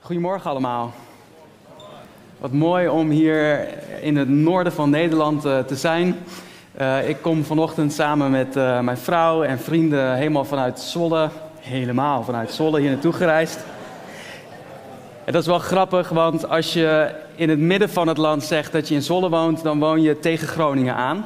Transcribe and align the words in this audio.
Goedemorgen 0.00 0.50
allemaal. 0.50 0.92
Wat 2.38 2.52
mooi 2.52 2.88
om 2.88 3.10
hier 3.10 3.68
in 4.02 4.16
het 4.16 4.28
noorden 4.28 4.72
van 4.72 4.90
Nederland 4.90 5.46
uh, 5.46 5.58
te 5.58 5.76
zijn. 5.76 6.16
Uh, 6.80 7.08
ik 7.08 7.16
kom 7.20 7.44
vanochtend 7.44 7.92
samen 7.92 8.30
met 8.30 8.56
uh, 8.56 8.80
mijn 8.80 8.96
vrouw 8.96 9.42
en 9.42 9.58
vrienden 9.58 10.14
helemaal 10.14 10.44
vanuit 10.44 10.80
Zwolle, 10.80 11.28
helemaal 11.58 12.22
vanuit 12.22 12.50
Zwolle 12.50 12.80
hier 12.80 12.90
naartoe 12.90 13.12
gereisd. 13.12 13.60
En 15.24 15.32
dat 15.32 15.42
is 15.42 15.48
wel 15.48 15.58
grappig, 15.58 16.08
want 16.08 16.48
als 16.48 16.72
je 16.72 17.14
in 17.34 17.48
het 17.48 17.58
midden 17.58 17.90
van 17.90 18.08
het 18.08 18.18
land 18.18 18.42
zegt 18.42 18.72
dat 18.72 18.88
je 18.88 18.94
in 18.94 19.02
Zwolle 19.02 19.28
woont, 19.28 19.62
dan 19.62 19.78
woon 19.78 20.02
je 20.02 20.18
tegen 20.18 20.48
Groningen 20.48 20.94
aan. 20.94 21.24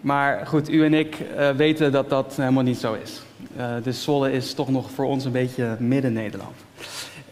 Maar 0.00 0.46
goed, 0.46 0.70
u 0.70 0.84
en 0.84 0.94
ik 0.94 1.16
weten 1.56 1.92
dat 1.92 2.10
dat 2.10 2.34
helemaal 2.36 2.62
niet 2.62 2.78
zo 2.78 2.96
is. 3.02 3.22
dus 3.82 4.02
Zwolle 4.02 4.32
is 4.32 4.54
toch 4.54 4.68
nog 4.68 4.90
voor 4.90 5.04
ons 5.04 5.24
een 5.24 5.32
beetje 5.32 5.76
midden-Nederland. 5.78 6.56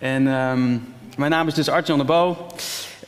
En 0.02 0.26
um, 0.26 0.84
mijn 1.16 1.30
naam 1.30 1.46
is 1.46 1.54
dus 1.54 1.68
Artjan 1.68 1.98
de 1.98 2.04
Bo. 2.04 2.46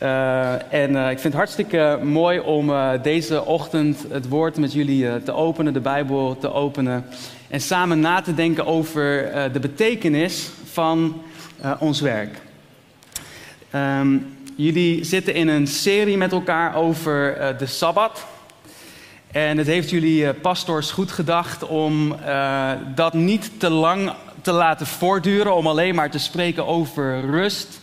Uh, 0.03 0.73
en 0.73 0.91
uh, 0.91 1.11
ik 1.11 1.19
vind 1.19 1.23
het 1.23 1.35
hartstikke 1.35 1.99
mooi 2.03 2.39
om 2.41 2.71
uh, 2.71 2.91
deze 3.03 3.45
ochtend 3.45 4.05
het 4.09 4.29
woord 4.29 4.57
met 4.57 4.73
jullie 4.73 5.23
te 5.23 5.33
openen, 5.33 5.73
de 5.73 5.81
Bijbel 5.81 6.39
te 6.39 6.53
openen. 6.53 7.05
En 7.49 7.61
samen 7.61 8.01
na 8.01 8.21
te 8.21 8.35
denken 8.35 8.67
over 8.67 9.31
de 9.53 9.61
betekenis 9.61 10.51
van 10.65 11.23
ons 11.79 12.01
werk. 12.01 12.41
Um, 13.75 14.37
jullie 14.57 15.05
zitten 15.05 15.35
in 15.35 15.49
een 15.49 15.67
serie 15.67 16.17
met 16.17 16.33
elkaar 16.33 16.75
over 16.75 17.37
de 17.59 17.67
Sabbat. 17.67 18.27
En 19.31 19.59
het 19.59 19.67
heeft 19.67 19.91
jullie 19.91 20.33
pastors 20.33 20.91
goed 20.91 21.13
gedacht 21.13 21.67
om 21.67 22.17
dat 22.95 23.15
niet 23.15 23.51
te 23.59 23.71
lang 23.71 24.13
te 24.45 24.53
laten 24.53 24.87
voortduren, 24.87 25.55
om 25.55 25.67
alleen 25.67 25.95
maar 25.95 26.11
te 26.11 26.19
spreken 26.19 26.67
over 26.67 27.21
rust 27.21 27.81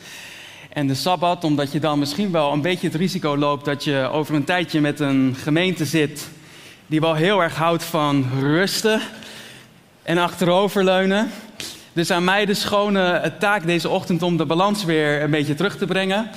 en 0.69 0.87
de 0.87 0.93
Sabbat, 0.93 1.43
omdat 1.43 1.71
je 1.71 1.79
dan 1.79 1.99
misschien 1.99 2.31
wel 2.31 2.51
een 2.51 2.61
beetje 2.61 2.87
het 2.87 2.95
risico 2.95 3.37
loopt 3.37 3.65
dat 3.65 3.83
je 3.83 4.09
over 4.11 4.35
een 4.35 4.43
tijdje 4.43 4.81
met 4.81 4.99
een 4.99 5.35
gemeente 5.43 5.85
zit 5.85 6.29
die 6.87 6.99
wel 6.99 7.13
heel 7.13 7.43
erg 7.43 7.55
houdt 7.55 7.83
van 7.83 8.29
rusten 8.39 9.01
en 10.03 10.17
achteroverleunen. 10.17 11.31
Dus 11.93 12.11
aan 12.11 12.23
mij 12.23 12.45
de 12.45 12.53
schone 12.53 13.33
taak 13.39 13.65
deze 13.65 13.89
ochtend 13.89 14.23
om 14.23 14.37
de 14.37 14.45
balans 14.45 14.83
weer 14.83 15.21
een 15.21 15.31
beetje 15.31 15.55
terug 15.55 15.77
te 15.77 15.85
brengen. 15.85 16.29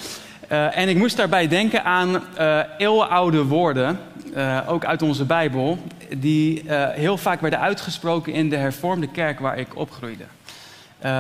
Uh, 0.53 0.77
en 0.77 0.89
ik 0.89 0.97
moest 0.97 1.17
daarbij 1.17 1.49
denken 1.49 1.85
aan 1.85 2.23
uh, 2.39 2.61
eeuwenoude 2.79 3.45
woorden, 3.45 3.99
uh, 4.37 4.61
ook 4.67 4.85
uit 4.85 5.03
onze 5.03 5.25
Bijbel, 5.25 5.79
die 6.17 6.63
heel 6.93 7.19
vaak 7.19 7.41
werden 7.41 7.61
uitgesproken 7.61 8.33
in 8.33 8.49
de 8.49 8.57
hervormde 8.57 9.09
kerk 9.09 9.39
waar 9.39 9.59
ik 9.59 9.77
opgroeide. 9.77 10.25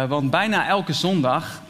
want 0.08 0.30
bijna 0.30 0.68
elke 0.68 0.92
zondag 0.92 1.62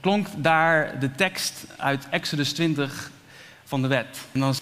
klonk 0.00 0.26
daar 0.36 0.98
de 1.00 1.10
tekst 1.14 1.66
uit 1.76 2.06
Exodus 2.10 2.52
20 2.52 3.10
van 3.64 3.82
de 3.82 3.88
wet. 3.88 4.18
En 4.32 4.40
dan, 4.40 4.54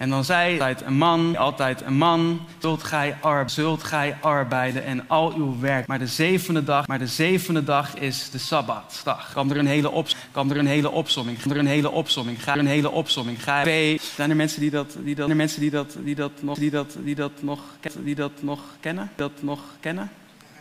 en 0.00 0.10
dan 0.10 0.24
zei 0.24 0.52
altijd 0.52 0.82
een 0.82 0.96
man, 0.96 1.36
altijd 1.36 1.80
een 1.80 1.96
man, 1.96 2.46
zult 2.58 2.82
gij, 2.82 3.16
ar, 3.20 3.50
zult 3.50 3.82
gij 3.82 4.16
arbeiden 4.20 4.84
en 4.84 5.08
al 5.08 5.34
uw 5.34 5.58
werk. 5.58 5.86
Maar 5.86 5.98
de 5.98 6.06
zevende 6.06 6.64
dag, 6.64 6.86
maar 6.86 6.98
de 6.98 7.06
zevende 7.06 7.64
dag 7.64 7.94
is 7.94 8.30
de 8.30 8.38
Sabbatdag. 8.38 9.30
Kwam 9.30 9.50
er 9.50 9.56
een 9.56 9.66
hele 9.66 9.90
op, 9.90 10.08
kwam 10.30 10.50
er 10.50 10.56
een 10.56 10.66
hele 10.66 10.90
opsomming, 10.90 11.38
kwam 11.38 11.52
er 11.52 11.58
een 11.58 11.66
hele 11.66 11.90
opsomming, 11.90 12.42
ga 12.42 12.52
er 12.52 12.58
een 12.58 12.66
hele 12.66 12.90
opsomming. 12.90 13.42
Ga 13.42 13.66
er, 13.66 14.00
zijn 14.14 14.30
er 14.30 14.36
mensen 14.36 14.60
die 14.60 14.70
dat, 14.70 14.96
die 14.98 15.14
dat, 15.14 15.28
er 15.28 15.36
mensen 15.36 15.60
die 15.60 15.70
dat, 15.70 15.96
die 15.98 16.14
dat 16.14 16.32
nog, 16.42 16.58
die 16.58 16.70
dat, 16.70 16.96
die 16.98 17.14
dat 17.14 17.32
nog, 17.42 17.60
die 17.98 18.14
dat 18.14 18.32
nog 18.42 18.60
kennen, 18.80 19.10
dat 19.16 19.32
nog 19.40 19.60
kennen? 19.80 20.10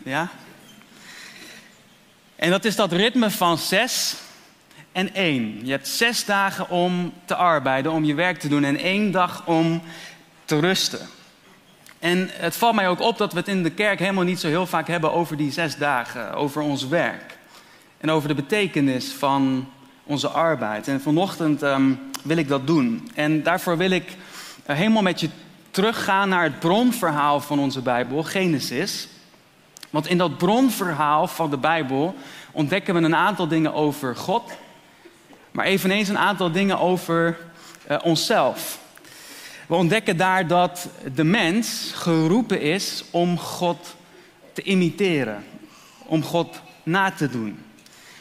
Ja? 0.03 0.29
En 2.35 2.49
dat 2.49 2.65
is 2.65 2.75
dat 2.75 2.91
ritme 2.91 3.31
van 3.31 3.57
zes 3.57 4.15
en 4.91 5.13
één. 5.13 5.65
Je 5.65 5.71
hebt 5.71 5.87
zes 5.87 6.25
dagen 6.25 6.69
om 6.69 7.13
te 7.25 7.35
arbeiden, 7.35 7.91
om 7.91 8.03
je 8.03 8.13
werk 8.13 8.39
te 8.39 8.47
doen 8.47 8.63
en 8.63 8.77
één 8.77 9.11
dag 9.11 9.47
om 9.47 9.81
te 10.45 10.59
rusten. 10.59 11.07
En 11.99 12.29
het 12.31 12.55
valt 12.55 12.75
mij 12.75 12.87
ook 12.87 12.99
op 12.99 13.17
dat 13.17 13.33
we 13.33 13.39
het 13.39 13.47
in 13.47 13.63
de 13.63 13.71
kerk 13.71 13.99
helemaal 13.99 14.23
niet 14.23 14.39
zo 14.39 14.47
heel 14.47 14.65
vaak 14.65 14.87
hebben 14.87 15.13
over 15.13 15.37
die 15.37 15.51
zes 15.51 15.77
dagen, 15.77 16.33
over 16.33 16.61
ons 16.61 16.87
werk. 16.87 17.37
En 17.97 18.11
over 18.11 18.27
de 18.27 18.35
betekenis 18.35 19.11
van 19.11 19.69
onze 20.03 20.27
arbeid. 20.27 20.87
En 20.87 21.01
vanochtend 21.01 21.61
um, 21.61 21.99
wil 22.23 22.37
ik 22.37 22.47
dat 22.47 22.67
doen. 22.67 23.09
En 23.15 23.43
daarvoor 23.43 23.77
wil 23.77 23.91
ik 23.91 24.09
uh, 24.69 24.75
helemaal 24.75 25.01
met 25.01 25.19
je 25.19 25.29
teruggaan 25.71 26.29
naar 26.29 26.43
het 26.43 26.59
bronverhaal 26.59 27.39
van 27.39 27.59
onze 27.59 27.81
Bijbel, 27.81 28.23
Genesis. 28.23 29.07
Want 29.89 30.07
in 30.07 30.17
dat 30.17 30.37
bronverhaal 30.37 31.27
van 31.27 31.49
de 31.49 31.57
Bijbel 31.57 32.15
ontdekken 32.51 32.93
we 32.93 33.01
een 33.01 33.15
aantal 33.15 33.47
dingen 33.47 33.73
over 33.73 34.15
God, 34.15 34.51
maar 35.51 35.65
eveneens 35.65 36.09
een 36.09 36.17
aantal 36.17 36.51
dingen 36.51 36.79
over 36.79 37.37
uh, 37.89 37.97
onszelf. 38.03 38.79
We 39.67 39.75
ontdekken 39.75 40.17
daar 40.17 40.47
dat 40.47 40.89
de 41.13 41.23
mens 41.23 41.91
geroepen 41.95 42.61
is 42.61 43.03
om 43.11 43.37
God 43.37 43.95
te 44.53 44.61
imiteren, 44.61 45.43
om 46.05 46.23
God 46.23 46.61
na 46.83 47.11
te 47.11 47.29
doen. 47.29 47.59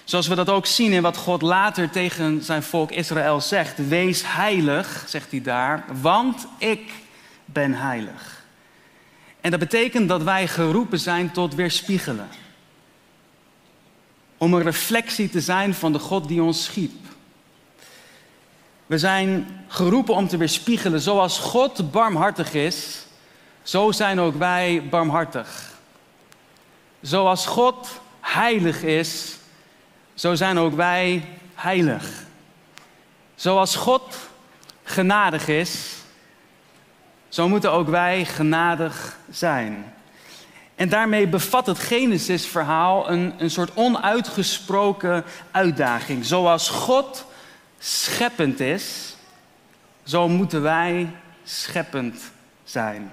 Zoals 0.04 0.26
we 0.26 0.34
dat 0.34 0.48
ook 0.48 0.66
zien 0.66 0.92
in 0.92 1.02
wat 1.02 1.16
God 1.16 1.42
later 1.42 1.90
tegen 1.90 2.42
zijn 2.42 2.62
volk 2.62 2.90
Israël 2.90 3.40
zegt. 3.40 3.88
Wees 3.88 4.22
heilig, 4.24 5.04
zegt 5.06 5.30
hij 5.30 5.42
daar, 5.42 5.84
want 6.00 6.46
ik 6.58 6.92
ben 7.44 7.74
heilig. 7.74 8.44
En 9.40 9.50
dat 9.50 9.60
betekent 9.60 10.08
dat 10.08 10.22
wij 10.22 10.48
geroepen 10.48 11.00
zijn 11.00 11.30
tot 11.30 11.54
weerspiegelen. 11.54 12.28
Om 14.36 14.54
een 14.54 14.62
reflectie 14.62 15.30
te 15.30 15.40
zijn 15.40 15.74
van 15.74 15.92
de 15.92 15.98
God 15.98 16.28
die 16.28 16.42
ons 16.42 16.64
schiep. 16.64 16.92
We 18.88 18.98
zijn 18.98 19.60
geroepen 19.68 20.14
om 20.14 20.28
te 20.28 20.36
weerspiegelen. 20.36 21.00
Zoals 21.00 21.38
God 21.38 21.90
barmhartig 21.90 22.54
is, 22.54 23.06
zo 23.62 23.92
zijn 23.92 24.20
ook 24.20 24.34
wij 24.34 24.82
barmhartig. 24.90 25.72
Zoals 27.00 27.46
God 27.46 28.00
heilig 28.20 28.82
is, 28.82 29.36
zo 30.14 30.34
zijn 30.34 30.58
ook 30.58 30.74
wij 30.74 31.28
heilig. 31.54 32.04
Zoals 33.34 33.76
God 33.76 34.16
genadig 34.82 35.48
is, 35.48 35.96
zo 37.28 37.48
moeten 37.48 37.72
ook 37.72 37.88
wij 37.88 38.24
genadig 38.24 39.16
zijn. 39.30 39.94
En 40.74 40.88
daarmee 40.88 41.26
bevat 41.26 41.66
het 41.66 41.78
Genesis-verhaal 41.78 43.10
een, 43.10 43.34
een 43.38 43.50
soort 43.50 43.70
onuitgesproken 43.74 45.24
uitdaging. 45.50 46.24
Zoals 46.24 46.68
God 46.68 47.26
scheppend 47.78 48.60
is, 48.60 49.16
zo 50.02 50.28
moeten 50.28 50.62
wij 50.62 51.10
scheppend 51.44 52.22
zijn. 52.64 53.10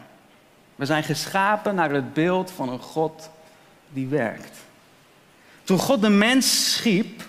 We 0.76 0.86
zijn 0.86 1.04
geschapen 1.04 1.76
naar 1.76 1.92
het 1.92 2.14
beeld 2.14 2.52
van 2.52 2.70
een 2.70 2.80
God 2.80 3.30
die 3.90 4.08
werkt. 4.08 4.58
Toen 5.64 5.80
God 5.80 6.02
de 6.02 6.10
mens 6.10 6.74
schiep, 6.74 7.24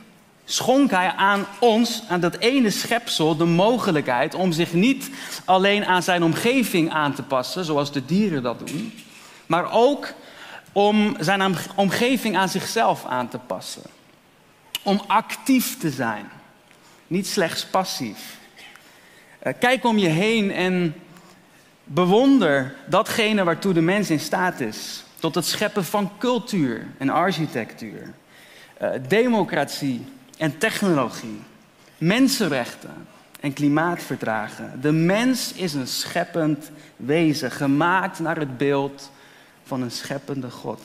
schonk 0.45 0.91
hij 0.91 1.13
aan 1.13 1.47
ons, 1.59 2.03
aan 2.09 2.21
dat 2.21 2.37
ene 2.37 2.71
schepsel, 2.71 3.37
de 3.37 3.45
mogelijkheid 3.45 4.35
om 4.35 4.53
zich 4.53 4.73
niet 4.73 5.11
alleen 5.45 5.85
aan 5.85 6.03
zijn 6.03 6.23
omgeving 6.23 6.91
aan 6.91 7.15
te 7.15 7.23
passen, 7.23 7.65
zoals 7.65 7.93
de 7.93 8.05
dieren 8.05 8.43
dat 8.43 8.67
doen, 8.67 8.93
maar 9.47 9.73
ook 9.73 10.15
om 10.73 11.17
zijn 11.19 11.57
omgeving 11.75 12.37
aan 12.37 12.49
zichzelf 12.49 13.05
aan 13.05 13.29
te 13.29 13.39
passen. 13.39 13.83
Om 14.83 15.01
actief 15.07 15.79
te 15.79 15.91
zijn, 15.91 16.31
niet 17.07 17.27
slechts 17.27 17.65
passief. 17.65 18.39
Eh, 19.39 19.53
kijk 19.59 19.85
om 19.85 19.99
je 19.99 20.09
heen 20.09 20.51
en 20.51 20.95
bewonder 21.85 22.75
datgene 22.87 23.45
waartoe 23.45 23.73
de 23.73 23.81
mens 23.81 24.11
in 24.11 24.21
staat 24.21 24.61
is. 24.61 25.05
Tot 25.19 25.35
het 25.35 25.45
scheppen 25.45 25.85
van 25.85 26.11
cultuur 26.19 26.87
en 26.99 27.09
architectuur, 27.09 28.13
eh, 28.77 28.91
democratie 29.09 30.05
en 30.39 30.59
technologie, 30.59 31.41
mensenrechten 31.99 33.07
en 33.41 33.53
klimaatverdragen. 33.53 34.79
De 34.81 34.93
mens 34.93 35.53
is 35.53 35.75
een 35.75 35.87
scheppend 35.87 36.71
wezen, 36.97 37.51
gemaakt 37.51 38.19
naar 38.19 38.39
het 38.39 38.59
beeld 38.59 39.11
van 39.65 39.83
een 39.83 39.91
scheppende 39.91 40.51
God. 40.51 40.81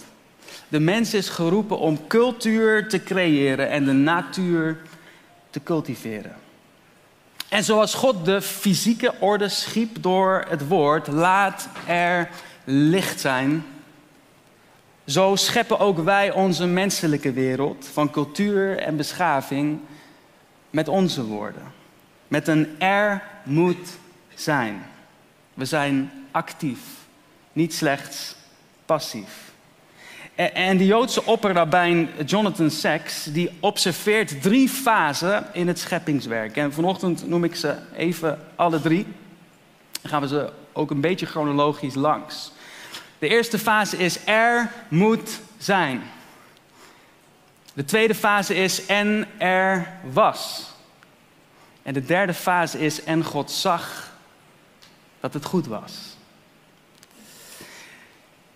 De 0.67 0.79
mens 0.79 1.13
is 1.13 1.29
geroepen 1.29 1.79
om 1.79 2.07
cultuur 2.07 2.87
te 2.87 3.03
creëren 3.03 3.69
en 3.69 3.85
de 3.85 3.91
natuur 3.91 4.77
te 5.51 5.63
cultiveren. 5.63 6.35
En 7.49 7.63
zoals 7.63 7.93
God 7.93 8.25
de 8.25 8.41
fysieke 8.41 9.13
orde 9.19 9.49
schiep 9.49 10.03
door 10.03 10.45
het 10.49 10.67
woord, 10.67 11.07
laat 11.07 11.67
er 11.87 12.29
licht 12.63 13.19
zijn, 13.19 13.65
zo 15.05 15.35
scheppen 15.35 15.79
ook 15.79 15.99
wij 15.99 16.31
onze 16.31 16.65
menselijke 16.65 17.31
wereld 17.31 17.89
van 17.93 18.09
cultuur 18.11 18.77
en 18.77 18.95
beschaving 18.95 19.79
met 20.69 20.87
onze 20.87 21.23
woorden. 21.23 21.63
Met 22.27 22.47
een 22.47 22.79
er 22.79 23.23
moet 23.43 23.89
zijn. 24.35 24.85
We 25.53 25.65
zijn 25.65 26.11
actief, 26.31 26.79
niet 27.53 27.73
slechts 27.73 28.35
passief. 28.85 29.50
En 30.49 30.77
de 30.77 30.85
Joodse 30.85 31.25
opperrabijn 31.25 32.09
Jonathan 32.25 32.69
Sacks 32.69 33.23
die 33.23 33.49
observeert 33.59 34.41
drie 34.41 34.69
fasen 34.69 35.45
in 35.53 35.67
het 35.67 35.79
scheppingswerk. 35.79 36.57
En 36.57 36.73
vanochtend 36.73 37.27
noem 37.27 37.43
ik 37.43 37.55
ze 37.55 37.75
even 37.95 38.39
alle 38.55 38.81
drie. 38.81 39.07
Dan 40.01 40.11
gaan 40.11 40.21
we 40.21 40.27
ze 40.27 40.49
ook 40.73 40.91
een 40.91 41.01
beetje 41.01 41.25
chronologisch 41.25 41.95
langs. 41.95 42.51
De 43.19 43.27
eerste 43.27 43.59
fase 43.59 43.97
is 43.97 44.25
er 44.25 44.71
moet 44.87 45.39
zijn. 45.57 46.01
De 47.73 47.85
tweede 47.85 48.15
fase 48.15 48.55
is 48.55 48.85
en 48.85 49.27
er 49.37 49.87
was. 50.13 50.71
En 51.83 51.93
de 51.93 52.05
derde 52.05 52.33
fase 52.33 52.79
is 52.79 53.03
en 53.03 53.23
God 53.23 53.51
zag 53.51 54.13
dat 55.19 55.33
het 55.33 55.45
goed 55.45 55.67
was. 55.67 56.10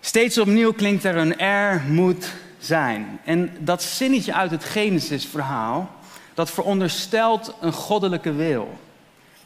Steeds 0.06 0.38
opnieuw 0.38 0.74
klinkt 0.74 1.04
er 1.04 1.16
een 1.16 1.40
er 1.40 1.84
moet 1.88 2.34
zijn. 2.60 3.20
En 3.24 3.58
dat 3.60 3.84
zinnetje 3.84 4.34
uit 4.34 4.52
het 4.52 4.64
Genesis-verhaal, 4.64 5.92
dat 6.34 6.52
veronderstelt 6.52 7.56
een 7.62 7.74
goddelijke 7.74 8.34
wil. 8.34 8.78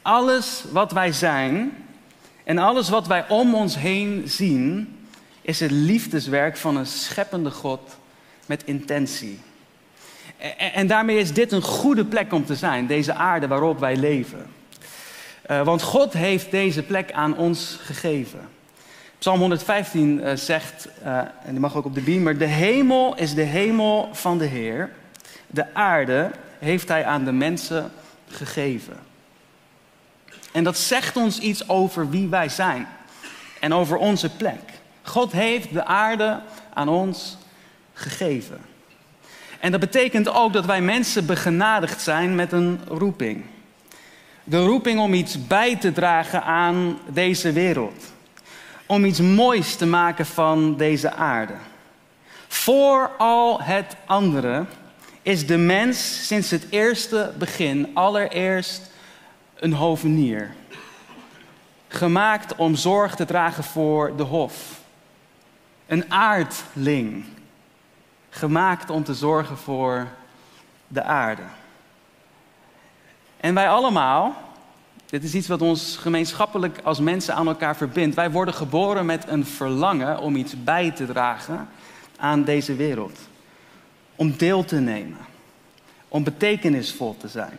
Alles 0.02 0.64
wat 0.72 0.92
wij 0.92 1.12
zijn 1.12 1.72
en 2.44 2.58
alles 2.58 2.88
wat 2.88 3.06
wij 3.06 3.28
om 3.28 3.54
ons 3.54 3.76
heen 3.76 4.22
zien, 4.26 4.96
is 5.42 5.60
het 5.60 5.70
liefdeswerk 5.70 6.56
van 6.56 6.76
een 6.76 6.86
scheppende 6.86 7.50
God 7.50 7.96
met 8.46 8.64
intentie. 8.64 9.40
En 10.74 10.86
daarmee 10.86 11.18
is 11.18 11.32
dit 11.32 11.52
een 11.52 11.62
goede 11.62 12.04
plek 12.04 12.32
om 12.32 12.44
te 12.44 12.56
zijn, 12.56 12.86
deze 12.86 13.14
aarde 13.14 13.48
waarop 13.48 13.78
wij 13.78 13.96
leven. 13.96 14.46
Uh, 15.50 15.64
want 15.64 15.82
God 15.82 16.12
heeft 16.12 16.50
deze 16.50 16.82
plek 16.82 17.12
aan 17.12 17.36
ons 17.36 17.78
gegeven. 17.80 18.58
Psalm 19.20 19.38
115 19.38 20.18
uh, 20.18 20.30
eh, 20.30 20.38
zegt, 20.38 20.88
uh, 21.04 21.18
en 21.18 21.50
die 21.50 21.60
mag 21.60 21.76
ook 21.76 21.84
op 21.84 21.94
de 21.94 22.00
beamer, 22.00 22.38
de 22.38 22.44
hemel 22.44 23.16
is 23.16 23.34
de 23.34 23.42
hemel 23.42 24.08
van 24.12 24.38
de 24.38 24.44
Heer. 24.44 24.90
De 25.46 25.74
aarde 25.74 26.30
heeft 26.58 26.88
hij 26.88 27.04
aan 27.04 27.24
de 27.24 27.32
mensen 27.32 27.90
gegeven. 28.28 28.96
En 30.52 30.64
dat 30.64 30.78
zegt 30.78 31.16
ons 31.16 31.38
iets 31.38 31.68
over 31.68 32.10
wie 32.10 32.28
wij 32.28 32.48
zijn 32.48 32.88
en 33.60 33.74
over 33.74 33.96
onze 33.96 34.30
plek. 34.30 34.60
God 35.02 35.32
heeft 35.32 35.72
de 35.72 35.84
aarde 35.84 36.40
aan 36.74 36.88
ons 36.88 37.36
gegeven. 37.92 38.60
En 39.58 39.70
dat 39.70 39.80
betekent 39.80 40.28
ook 40.28 40.52
dat 40.52 40.64
wij 40.64 40.80
mensen 40.80 41.26
begenadigd 41.26 42.00
zijn 42.00 42.34
met 42.34 42.52
een 42.52 42.80
roeping. 42.88 43.44
De 44.44 44.64
roeping 44.64 45.00
om 45.00 45.14
iets 45.14 45.46
bij 45.46 45.76
te 45.76 45.92
dragen 45.92 46.42
aan 46.42 46.98
deze 47.08 47.52
wereld. 47.52 48.18
Om 48.90 49.04
iets 49.04 49.20
moois 49.20 49.76
te 49.76 49.86
maken 49.86 50.26
van 50.26 50.76
deze 50.76 51.12
aarde. 51.12 51.54
Voor 52.48 53.10
al 53.18 53.62
het 53.62 53.96
andere 54.06 54.64
is 55.22 55.46
de 55.46 55.56
mens 55.56 56.26
sinds 56.26 56.50
het 56.50 56.66
eerste 56.70 57.32
begin 57.38 57.90
allereerst 57.94 58.90
een 59.54 59.72
hovenier. 59.72 60.54
Gemaakt 61.88 62.56
om 62.56 62.74
zorg 62.74 63.14
te 63.14 63.24
dragen 63.24 63.64
voor 63.64 64.16
de 64.16 64.22
hof. 64.22 64.80
Een 65.86 66.12
aardling 66.12 67.24
gemaakt 68.30 68.90
om 68.90 69.04
te 69.04 69.14
zorgen 69.14 69.56
voor 69.56 70.08
de 70.88 71.02
aarde. 71.02 71.44
En 73.36 73.54
wij 73.54 73.68
allemaal, 73.68 74.36
dit 75.10 75.24
is 75.24 75.34
iets 75.34 75.48
wat 75.48 75.62
ons 75.62 75.96
gemeenschappelijk 75.96 76.78
als 76.82 77.00
mensen 77.00 77.34
aan 77.34 77.46
elkaar 77.46 77.76
verbindt. 77.76 78.16
Wij 78.16 78.30
worden 78.30 78.54
geboren 78.54 79.06
met 79.06 79.24
een 79.28 79.46
verlangen 79.46 80.18
om 80.18 80.36
iets 80.36 80.64
bij 80.64 80.90
te 80.90 81.06
dragen 81.06 81.68
aan 82.16 82.44
deze 82.44 82.74
wereld. 82.74 83.18
Om 84.16 84.36
deel 84.36 84.64
te 84.64 84.76
nemen. 84.76 85.18
Om 86.08 86.24
betekenisvol 86.24 87.16
te 87.18 87.28
zijn. 87.28 87.58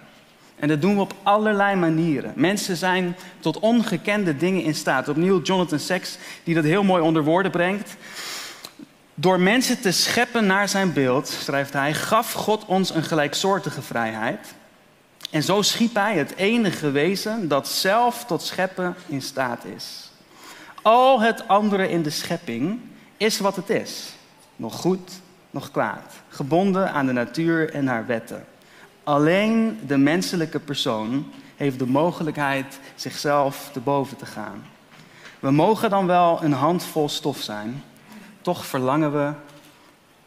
En 0.55 0.67
dat 0.67 0.81
doen 0.81 0.95
we 0.95 1.01
op 1.01 1.13
allerlei 1.23 1.75
manieren. 1.75 2.33
Mensen 2.35 2.77
zijn 2.77 3.15
tot 3.39 3.59
ongekende 3.59 4.37
dingen 4.37 4.63
in 4.63 4.75
staat. 4.75 5.09
Opnieuw 5.09 5.41
Jonathan 5.41 5.79
Sacks, 5.79 6.17
die 6.43 6.55
dat 6.55 6.63
heel 6.63 6.83
mooi 6.83 7.03
onder 7.03 7.23
woorden 7.23 7.51
brengt. 7.51 7.95
Door 9.13 9.39
mensen 9.39 9.81
te 9.81 9.91
scheppen 9.91 10.45
naar 10.45 10.69
zijn 10.69 10.93
beeld, 10.93 11.27
schrijft 11.27 11.73
hij, 11.73 11.93
gaf 11.93 12.31
God 12.31 12.65
ons 12.65 12.95
een 12.95 13.03
gelijksoortige 13.03 13.81
vrijheid. 13.81 14.53
En 15.31 15.43
zo 15.43 15.61
schiep 15.61 15.95
hij 15.95 16.17
het 16.17 16.35
enige 16.35 16.91
wezen 16.91 17.47
dat 17.47 17.67
zelf 17.67 18.25
tot 18.25 18.41
scheppen 18.41 18.95
in 19.07 19.21
staat 19.21 19.65
is. 19.65 20.11
Al 20.81 21.21
het 21.21 21.47
andere 21.47 21.89
in 21.89 22.01
de 22.01 22.09
schepping 22.09 22.79
is 23.17 23.39
wat 23.39 23.55
het 23.55 23.69
is. 23.69 24.13
Nog 24.55 24.75
goed, 24.75 25.11
nog 25.51 25.71
kwaad. 25.71 26.13
Gebonden 26.29 26.91
aan 26.91 27.05
de 27.05 27.11
natuur 27.11 27.73
en 27.73 27.87
haar 27.87 28.05
wetten. 28.05 28.45
Alleen 29.03 29.79
de 29.87 29.97
menselijke 29.97 30.59
persoon 30.59 31.31
heeft 31.55 31.79
de 31.79 31.87
mogelijkheid 31.87 32.79
zichzelf 32.95 33.69
te 33.73 33.79
boven 33.79 34.17
te 34.17 34.25
gaan. 34.25 34.65
We 35.39 35.51
mogen 35.51 35.89
dan 35.89 36.07
wel 36.07 36.43
een 36.43 36.53
handvol 36.53 37.09
stof 37.09 37.37
zijn, 37.37 37.83
toch 38.41 38.65
verlangen 38.65 39.11
we 39.11 39.33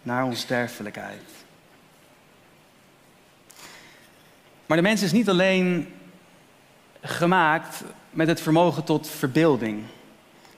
naar 0.03 0.25
onsterfelijkheid. 0.25 1.23
Maar 4.67 4.77
de 4.77 4.83
mens 4.83 5.03
is 5.03 5.13
niet 5.13 5.29
alleen 5.29 5.87
gemaakt 7.01 7.85
met 8.11 8.29
het 8.29 8.41
vermogen 8.41 8.85
tot 8.85 9.09
verbeelding. 9.09 9.83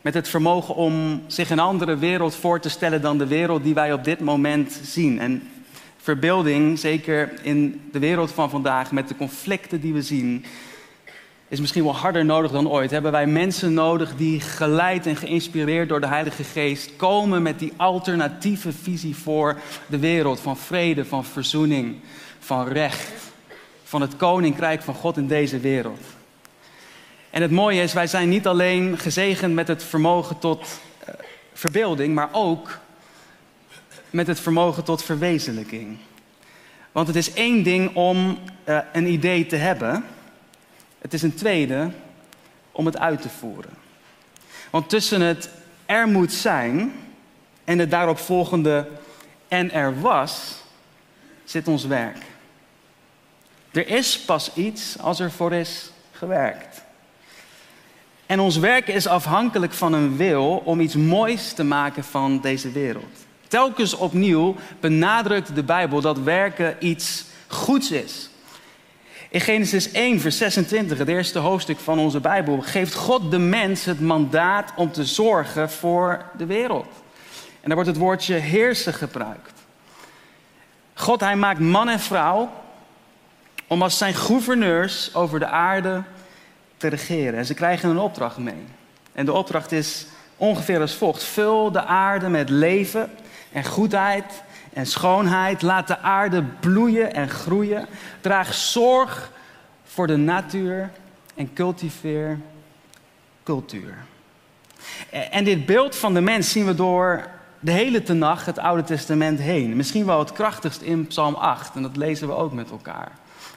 Met 0.00 0.14
het 0.14 0.28
vermogen 0.28 0.74
om 0.74 1.22
zich 1.26 1.50
een 1.50 1.58
andere 1.58 1.96
wereld 1.96 2.34
voor 2.34 2.60
te 2.60 2.68
stellen 2.68 3.02
dan 3.02 3.18
de 3.18 3.26
wereld 3.26 3.62
die 3.62 3.74
wij 3.74 3.92
op 3.92 4.04
dit 4.04 4.20
moment 4.20 4.80
zien. 4.82 5.20
En 5.20 5.48
verbeelding, 5.96 6.78
zeker 6.78 7.32
in 7.42 7.88
de 7.92 7.98
wereld 7.98 8.30
van 8.30 8.50
vandaag, 8.50 8.92
met 8.92 9.08
de 9.08 9.16
conflicten 9.16 9.80
die 9.80 9.92
we 9.92 10.02
zien, 10.02 10.44
is 11.48 11.60
misschien 11.60 11.84
wel 11.84 11.96
harder 11.96 12.24
nodig 12.24 12.50
dan 12.50 12.68
ooit. 12.68 12.90
Hebben 12.90 13.12
wij 13.12 13.26
mensen 13.26 13.74
nodig 13.74 14.16
die 14.16 14.40
geleid 14.40 15.06
en 15.06 15.16
geïnspireerd 15.16 15.88
door 15.88 16.00
de 16.00 16.06
Heilige 16.06 16.44
Geest 16.44 16.96
komen 16.96 17.42
met 17.42 17.58
die 17.58 17.72
alternatieve 17.76 18.72
visie 18.72 19.16
voor 19.16 19.56
de 19.86 19.98
wereld 19.98 20.40
van 20.40 20.56
vrede, 20.56 21.04
van 21.04 21.24
verzoening, 21.24 21.96
van 22.38 22.68
recht, 22.68 23.25
van 23.86 24.00
het 24.00 24.16
koninkrijk 24.16 24.82
van 24.82 24.94
God 24.94 25.16
in 25.16 25.26
deze 25.26 25.58
wereld. 25.58 26.00
En 27.30 27.42
het 27.42 27.50
mooie 27.50 27.82
is, 27.82 27.92
wij 27.92 28.06
zijn 28.06 28.28
niet 28.28 28.46
alleen 28.46 28.98
gezegend 28.98 29.54
met 29.54 29.68
het 29.68 29.82
vermogen 29.84 30.38
tot 30.38 30.60
uh, 31.08 31.14
verbeelding, 31.52 32.14
maar 32.14 32.28
ook 32.32 32.78
met 34.10 34.26
het 34.26 34.40
vermogen 34.40 34.84
tot 34.84 35.02
verwezenlijking. 35.02 35.96
Want 36.92 37.06
het 37.06 37.16
is 37.16 37.32
één 37.32 37.62
ding 37.62 37.94
om 37.94 38.38
uh, 38.64 38.78
een 38.92 39.06
idee 39.06 39.46
te 39.46 39.56
hebben. 39.56 40.04
Het 40.98 41.14
is 41.14 41.22
een 41.22 41.34
tweede 41.34 41.90
om 42.72 42.86
het 42.86 42.98
uit 42.98 43.22
te 43.22 43.28
voeren. 43.28 43.72
Want 44.70 44.88
tussen 44.88 45.20
het 45.20 45.50
er 45.86 46.08
moet 46.08 46.32
zijn 46.32 46.92
en 47.64 47.78
het 47.78 47.90
daarop 47.90 48.18
volgende 48.18 48.88
en 49.48 49.72
er 49.72 50.00
was, 50.00 50.54
zit 51.44 51.68
ons 51.68 51.84
werk. 51.84 52.18
Er 53.76 53.88
is 53.88 54.18
pas 54.18 54.50
iets 54.54 54.98
als 54.98 55.20
er 55.20 55.30
voor 55.30 55.52
is 55.52 55.90
gewerkt. 56.12 56.82
En 58.26 58.40
ons 58.40 58.56
werk 58.56 58.88
is 58.88 59.06
afhankelijk 59.06 59.72
van 59.72 59.92
een 59.92 60.16
wil 60.16 60.62
om 60.64 60.80
iets 60.80 60.94
moois 60.94 61.52
te 61.52 61.64
maken 61.64 62.04
van 62.04 62.40
deze 62.40 62.70
wereld. 62.70 63.26
Telkens 63.48 63.94
opnieuw 63.94 64.56
benadrukt 64.80 65.54
de 65.54 65.62
Bijbel 65.62 66.00
dat 66.00 66.18
werken 66.18 66.76
iets 66.78 67.24
goeds 67.46 67.90
is. 67.90 68.30
In 69.30 69.40
Genesis 69.40 69.90
1, 69.90 70.20
vers 70.20 70.38
26, 70.38 70.98
het 70.98 71.08
eerste 71.08 71.38
hoofdstuk 71.38 71.78
van 71.78 71.98
onze 71.98 72.20
Bijbel, 72.20 72.60
geeft 72.60 72.94
God 72.94 73.30
de 73.30 73.38
mens 73.38 73.84
het 73.84 74.00
mandaat 74.00 74.72
om 74.76 74.92
te 74.92 75.04
zorgen 75.04 75.70
voor 75.70 76.24
de 76.36 76.46
wereld. 76.46 76.88
En 77.60 77.62
daar 77.62 77.74
wordt 77.74 77.90
het 77.90 77.98
woordje 77.98 78.34
heersen 78.34 78.94
gebruikt. 78.94 79.52
God, 80.94 81.20
hij 81.20 81.36
maakt 81.36 81.60
man 81.60 81.88
en 81.88 82.00
vrouw 82.00 82.50
om 83.66 83.82
als 83.82 83.98
zijn 83.98 84.14
gouverneurs 84.14 85.14
over 85.14 85.38
de 85.38 85.46
aarde 85.46 86.02
te 86.76 86.88
regeren. 86.88 87.38
En 87.38 87.46
ze 87.46 87.54
krijgen 87.54 87.90
een 87.90 87.98
opdracht 87.98 88.38
mee. 88.38 88.64
En 89.12 89.24
de 89.24 89.32
opdracht 89.32 89.72
is 89.72 90.06
ongeveer 90.36 90.80
als 90.80 90.94
volgt: 90.94 91.22
vul 91.22 91.70
de 91.72 91.84
aarde 91.84 92.28
met 92.28 92.48
leven 92.48 93.10
en 93.52 93.64
goedheid 93.64 94.42
en 94.72 94.86
schoonheid. 94.86 95.62
Laat 95.62 95.86
de 95.86 95.98
aarde 95.98 96.42
bloeien 96.42 97.14
en 97.14 97.28
groeien. 97.28 97.86
Draag 98.20 98.54
zorg 98.54 99.30
voor 99.84 100.06
de 100.06 100.16
natuur 100.16 100.90
en 101.34 101.52
cultiveer 101.52 102.38
cultuur. 103.42 103.96
En 105.30 105.44
dit 105.44 105.66
beeld 105.66 105.96
van 105.96 106.14
de 106.14 106.20
mens 106.20 106.52
zien 106.52 106.66
we 106.66 106.74
door 106.74 107.28
de 107.60 107.70
hele 107.70 108.02
tenag, 108.02 108.44
het 108.44 108.58
Oude 108.58 108.82
Testament 108.82 109.40
heen. 109.40 109.76
Misschien 109.76 110.06
wel 110.06 110.18
het 110.18 110.32
krachtigst 110.32 110.80
in 110.80 111.06
Psalm 111.06 111.34
8, 111.34 111.74
en 111.74 111.82
dat 111.82 111.96
lezen 111.96 112.28
we 112.28 112.34
ook 112.34 112.52
met 112.52 112.70
elkaar. 112.70 113.12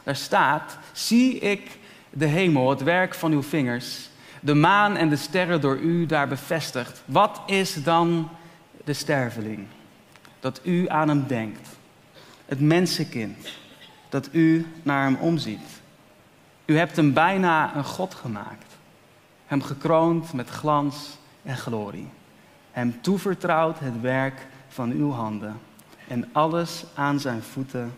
Daar 0.10 0.18
staat: 0.18 0.78
Zie 0.92 1.39
ik 1.39 1.78
de 2.10 2.25
hemel, 2.25 2.70
het 2.70 2.84
werk 2.84 3.13
van 3.13 3.32
uw 3.32 3.44
vingers, 3.44 4.10
de 4.42 4.54
maan 4.54 4.96
en 4.96 5.10
de 5.10 5.16
sterren 5.16 5.62
door 5.62 5.78
u 5.78 6.06
daar 6.06 6.28
bevestigd. 6.28 7.01
Wat 7.06 7.42
is 7.46 7.84
dan 7.84 8.30
de 8.84 8.94
sterveling? 8.94 9.68
dat 10.39 10.60
u 10.63 10.89
aan 10.89 11.08
hem 11.08 11.28
denkt. 11.28 11.70
Het 12.46 12.60
mensenkind, 12.60 13.50
dat 14.10 14.30
u 14.32 14.68
naar 14.84 15.04
hem 15.04 15.16
omziet. 15.16 15.82
U 16.66 16.78
hebt 16.78 16.96
hem 16.96 17.13
bijna 17.13 17.75
een 17.75 17.84
God 17.86 18.16
gemaakt. 18.16 18.75
Hem 19.46 19.62
gekroond 19.62 20.34
met 20.34 20.50
glans 20.50 21.18
en 21.44 21.58
glorie. 21.58 22.10
Hem 22.72 23.01
toevertrouwd 23.01 23.80
het 23.80 24.01
werk 24.01 24.48
van 24.68 24.92
uw 24.92 25.12
handen 25.12 25.60
en 26.08 26.30
alles 26.32 26.86
aan 26.96 27.20
zijn 27.20 27.44
voeten 27.44 27.94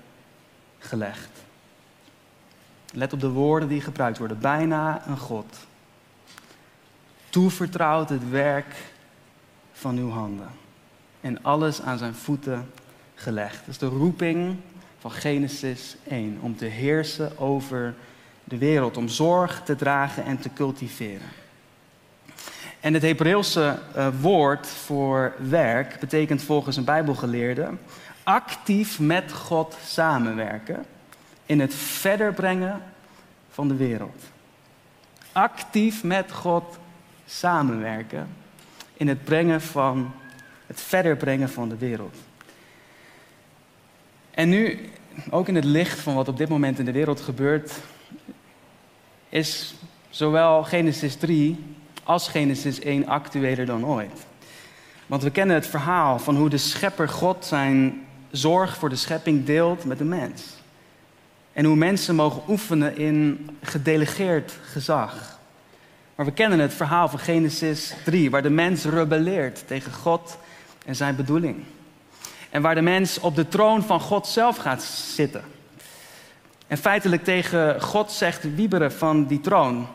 gelegd. 0.79 1.49
Let 2.91 3.13
op 3.13 3.19
de 3.19 3.29
woorden 3.29 3.69
die 3.69 3.81
gebruikt 3.81 4.17
worden. 4.17 4.39
Bijna 4.39 5.07
een 5.07 5.17
God. 5.17 5.57
Toevertrouwd 7.29 8.09
het 8.09 8.29
werk 8.29 8.75
van 9.71 9.97
uw 9.97 10.09
handen 10.09 10.49
en 11.21 11.43
alles 11.43 11.81
aan 11.81 11.97
zijn 11.97 12.15
voeten 12.15 12.71
gelegd. 13.15 13.57
Dat 13.59 13.67
is 13.67 13.77
de 13.77 13.85
roeping 13.85 14.55
van 14.99 15.11
Genesis 15.11 15.95
1 16.07 16.37
om 16.41 16.55
te 16.55 16.65
heersen 16.65 17.37
over 17.39 17.93
de 18.43 18.57
wereld, 18.57 18.97
om 18.97 19.07
zorg 19.07 19.61
te 19.63 19.75
dragen 19.75 20.25
en 20.25 20.39
te 20.39 20.53
cultiveren. 20.53 21.27
En 22.79 22.93
het 22.93 23.01
Hebreeuwse 23.01 23.79
uh, 23.95 24.07
woord 24.21 24.67
voor 24.67 25.33
werk 25.37 25.99
betekent 25.99 26.43
volgens 26.43 26.77
een 26.77 26.83
Bijbelgeleerde 26.83 27.69
actief 28.23 28.99
met 28.99 29.31
God 29.31 29.77
samenwerken 29.83 30.85
in 31.45 31.59
het 31.59 31.75
verder 31.75 32.33
brengen 32.33 32.81
van 33.49 33.67
de 33.67 33.75
wereld. 33.75 34.23
Actief 35.31 36.03
met 36.03 36.31
God 36.31 36.77
samenwerken 37.25 38.27
in 38.93 39.07
het 39.07 39.23
brengen 39.23 39.61
van 39.61 40.11
het 40.67 40.81
verder 40.81 41.17
brengen 41.17 41.49
van 41.49 41.69
de 41.69 41.77
wereld. 41.77 42.15
En 44.31 44.49
nu, 44.49 44.89
ook 45.29 45.47
in 45.47 45.55
het 45.55 45.63
licht 45.63 45.99
van 45.99 46.15
wat 46.15 46.27
op 46.27 46.37
dit 46.37 46.49
moment 46.49 46.79
in 46.79 46.85
de 46.85 46.91
wereld 46.91 47.21
gebeurt, 47.21 47.71
is 49.29 49.73
zowel 50.09 50.63
Genesis 50.63 51.15
3 51.15 51.63
als 52.03 52.27
Genesis 52.27 52.79
1 52.79 53.07
actueler 53.07 53.65
dan 53.65 53.85
ooit. 53.85 54.25
Want 55.05 55.23
we 55.23 55.31
kennen 55.31 55.55
het 55.55 55.67
verhaal 55.67 56.19
van 56.19 56.35
hoe 56.35 56.49
de 56.49 56.57
schepper 56.57 57.09
God 57.09 57.45
zijn 57.45 58.07
zorg 58.31 58.77
voor 58.77 58.89
de 58.89 58.95
schepping 58.95 59.45
deelt 59.45 59.85
met 59.85 59.97
de 59.97 60.03
mens. 60.03 60.60
En 61.53 61.65
hoe 61.65 61.75
mensen 61.75 62.15
mogen 62.15 62.41
oefenen 62.47 62.97
in 62.97 63.49
gedelegeerd 63.61 64.53
gezag. 64.63 65.39
Maar 66.15 66.25
we 66.25 66.31
kennen 66.31 66.59
het 66.59 66.73
verhaal 66.73 67.09
van 67.09 67.19
Genesis 67.19 67.93
3, 68.05 68.31
waar 68.31 68.41
de 68.41 68.49
mens 68.49 68.83
rebelleert 68.83 69.67
tegen 69.67 69.93
God 69.93 70.37
en 70.85 70.95
zijn 70.95 71.15
bedoeling. 71.15 71.63
En 72.49 72.61
waar 72.61 72.75
de 72.75 72.81
mens 72.81 73.19
op 73.19 73.35
de 73.35 73.47
troon 73.47 73.83
van 73.83 73.99
God 73.99 74.27
zelf 74.27 74.57
gaat 74.57 74.83
zitten. 74.83 75.43
En 76.67 76.77
feitelijk 76.77 77.23
tegen 77.23 77.81
God 77.81 78.11
zegt 78.11 78.55
wieberen 78.55 78.91
van 78.91 79.25
die 79.25 79.41
troon. 79.41 79.87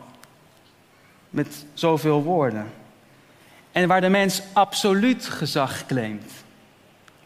Met 1.29 1.65
zoveel 1.73 2.23
woorden. 2.23 2.67
En 3.71 3.87
waar 3.87 4.01
de 4.01 4.09
mens 4.09 4.41
absoluut 4.53 5.25
gezag 5.25 5.85
claimt. 5.85 6.31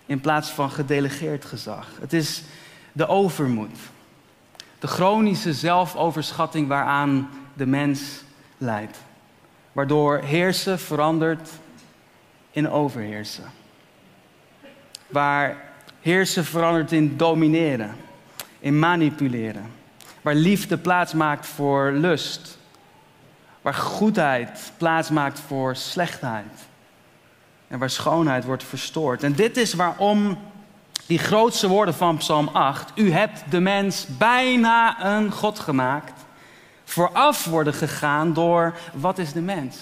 In 0.06 0.22
plaats 0.22 0.50
van 0.50 0.72
gedelegeerd 0.72 1.46
gezag. 1.46 1.88
Het 2.00 2.14
is 2.14 2.42
de 2.92 3.08
overmoed. 3.08 3.78
De 4.82 4.88
chronische 4.88 5.54
zelfoverschatting 5.54 6.68
waaraan 6.68 7.30
de 7.54 7.66
mens 7.66 8.24
leidt. 8.58 8.98
Waardoor 9.72 10.18
heersen 10.18 10.80
verandert 10.80 11.50
in 12.52 12.70
overheersen. 12.70 13.44
Waar 15.08 15.72
heersen 16.00 16.46
verandert 16.46 16.92
in 16.92 17.18
domineren, 17.18 17.96
in 18.60 18.80
manipuleren. 18.80 19.72
Waar 20.22 20.36
liefde 20.36 20.78
plaats 20.78 21.14
maakt 21.14 21.48
voor 21.48 21.92
lust. 21.92 22.58
Waar 23.62 23.74
goedheid 23.74 24.72
plaats 24.78 25.10
maakt 25.10 25.40
voor 25.40 25.76
slechtheid. 25.76 26.54
En 27.68 27.80
waar 27.80 27.90
schoonheid 27.90 28.46
wordt 28.46 28.64
verstoord. 28.64 29.24
En 29.24 29.34
dit 29.34 29.58
is 29.58 29.74
waarom 29.74 30.38
die 31.12 31.20
grootste 31.20 31.68
woorden 31.68 31.94
van 31.94 32.18
Psalm 32.18 32.50
8. 32.54 32.92
U 32.96 33.12
hebt 33.12 33.44
de 33.50 33.60
mens 33.60 34.06
bijna 34.18 35.06
een 35.06 35.32
God 35.32 35.60
gemaakt. 35.60 36.14
Vooraf 36.84 37.46
worden 37.46 37.74
gegaan 37.74 38.34
door 38.34 38.74
wat 38.94 39.18
is 39.18 39.34
de 39.34 39.42
mens? 39.42 39.78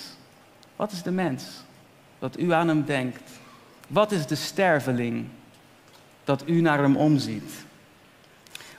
Wat 0.76 0.92
is 0.92 1.02
de 1.02 1.12
mens? 1.12 1.44
Dat 2.20 2.40
u 2.40 2.54
aan 2.54 2.68
hem 2.68 2.86
denkt. 2.86 3.32
Wat 3.88 4.12
is 4.12 4.26
de 4.26 4.36
sterveling? 4.36 5.28
Dat 6.24 6.44
u 6.46 6.62
naar 6.62 6.80
hem 6.80 6.98
omziet. 6.98 7.52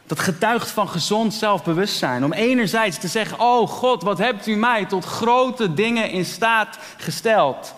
Dat 0.06 0.20
getuigt 0.20 0.70
van 0.70 0.88
gezond 0.88 1.34
zelfbewustzijn. 1.34 2.24
Om 2.24 2.32
enerzijds 2.32 2.98
te 2.98 3.08
zeggen: 3.08 3.40
Oh 3.40 3.68
God, 3.68 4.02
wat 4.02 4.18
hebt 4.18 4.46
u 4.46 4.56
mij 4.56 4.86
tot 4.86 5.04
grote 5.04 5.74
dingen 5.74 6.10
in 6.10 6.24
staat 6.24 6.78
gesteld. 6.96 7.74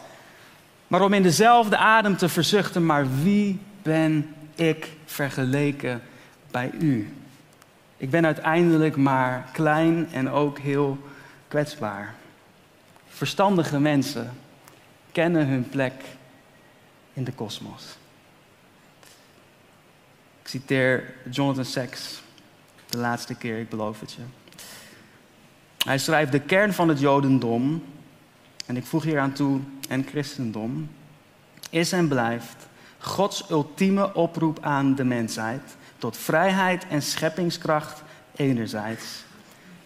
Maar 0.86 1.02
om 1.02 1.12
in 1.12 1.22
dezelfde 1.22 1.76
adem 1.76 2.16
te 2.16 2.28
verzuchten: 2.28 2.86
Maar 2.86 3.06
wie 3.22 3.60
ben 3.82 4.34
ik 4.54 4.88
vergeleken 5.04 6.02
bij 6.50 6.70
u? 6.70 7.14
Ik 7.96 8.10
ben 8.10 8.24
uiteindelijk 8.24 8.96
maar 8.96 9.48
klein 9.52 10.08
en 10.12 10.30
ook 10.30 10.58
heel 10.58 10.98
kwetsbaar. 11.48 12.14
Verstandige 13.08 13.80
mensen 13.80 14.30
kennen 15.12 15.46
hun 15.46 15.68
plek 15.68 15.92
in 17.12 17.24
de 17.24 17.32
kosmos. 17.32 17.96
Ik 20.42 20.48
citeer 20.48 21.14
Jonathan 21.30 21.64
Sacks, 21.64 22.22
de 22.88 22.98
laatste 22.98 23.34
keer, 23.34 23.58
ik 23.58 23.68
beloof 23.68 24.00
het 24.00 24.12
je. 24.12 24.22
Hij 25.84 25.98
schrijft: 25.98 26.32
De 26.32 26.40
kern 26.40 26.72
van 26.72 26.88
het 26.88 27.00
Jodendom, 27.00 27.84
en 28.66 28.76
ik 28.76 28.86
voeg 28.86 29.02
hier 29.02 29.18
aan 29.18 29.32
toe, 29.32 29.60
en 29.88 30.04
christendom, 30.04 30.90
is 31.70 31.92
en 31.92 32.08
blijft 32.08 32.66
Gods 33.02 33.50
ultieme 33.50 34.14
oproep 34.14 34.58
aan 34.60 34.94
de 34.94 35.04
mensheid 35.04 35.62
tot 35.98 36.16
vrijheid 36.16 36.86
en 36.86 37.02
scheppingskracht 37.02 38.02
enerzijds, 38.36 39.24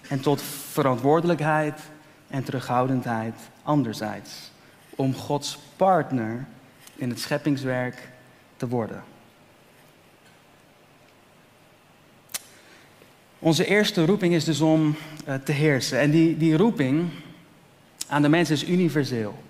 en 0.09 0.21
tot 0.21 0.43
verantwoordelijkheid 0.71 1.81
en 2.29 2.45
terughoudendheid 2.45 3.35
anderzijds, 3.63 4.51
om 4.95 5.15
Gods 5.15 5.59
partner 5.77 6.47
in 6.95 7.09
het 7.09 7.21
scheppingswerk 7.21 8.09
te 8.57 8.69
worden. 8.69 9.05
Onze 13.39 13.67
eerste 13.67 14.05
roeping 14.05 14.35
is 14.35 14.45
dus 14.45 14.61
om 14.61 14.97
uh, 15.29 15.35
te 15.35 15.53
heersen. 15.53 15.99
En 15.99 16.11
die, 16.11 16.37
die 16.37 16.57
roeping 16.57 17.11
aan 18.09 18.23
de 18.23 18.29
mens 18.29 18.51
is 18.51 18.69
universeel. 18.69 19.43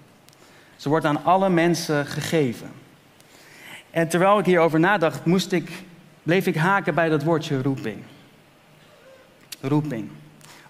Ze 0.77 0.89
wordt 0.89 1.05
aan 1.05 1.25
alle 1.25 1.49
mensen 1.49 2.07
gegeven. 2.07 2.85
En 3.97 4.09
terwijl 4.09 4.39
ik 4.39 4.47
hierover 4.47 4.81
nadacht, 4.81 5.25
moest 5.25 5.53
ik, 5.53 5.71
bleef 6.23 6.47
ik 6.47 6.57
haken 6.57 6.95
bij 6.95 7.09
dat 7.09 7.23
woordje 7.23 7.63
roeping. 7.63 8.03
Roeping. 9.61 10.09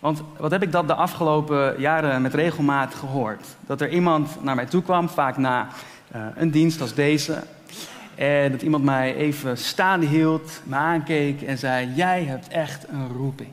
Want 0.01 0.23
wat 0.37 0.51
heb 0.51 0.63
ik 0.63 0.73
dat 0.73 0.87
de 0.87 0.95
afgelopen 0.95 1.81
jaren 1.81 2.23
met 2.23 2.35
regelmaat 2.35 2.95
gehoord? 2.95 3.47
Dat 3.61 3.81
er 3.81 3.89
iemand 3.89 4.43
naar 4.43 4.55
mij 4.55 4.67
toe 4.67 4.83
kwam, 4.83 5.09
vaak 5.09 5.37
na 5.37 5.69
uh, 6.17 6.27
een 6.35 6.51
dienst 6.51 6.81
als 6.81 6.95
deze. 6.95 7.43
En 8.15 8.53
dat 8.53 8.63
iemand 8.63 8.85
mij 8.85 9.15
even 9.15 9.59
staande 9.59 10.07
hield, 10.07 10.61
me 10.65 10.75
aankeek 10.75 11.43
en 11.43 11.59
zei: 11.59 11.93
Jij 11.95 12.25
hebt 12.25 12.49
echt 12.49 12.89
een 12.89 13.09
roeping. 13.09 13.53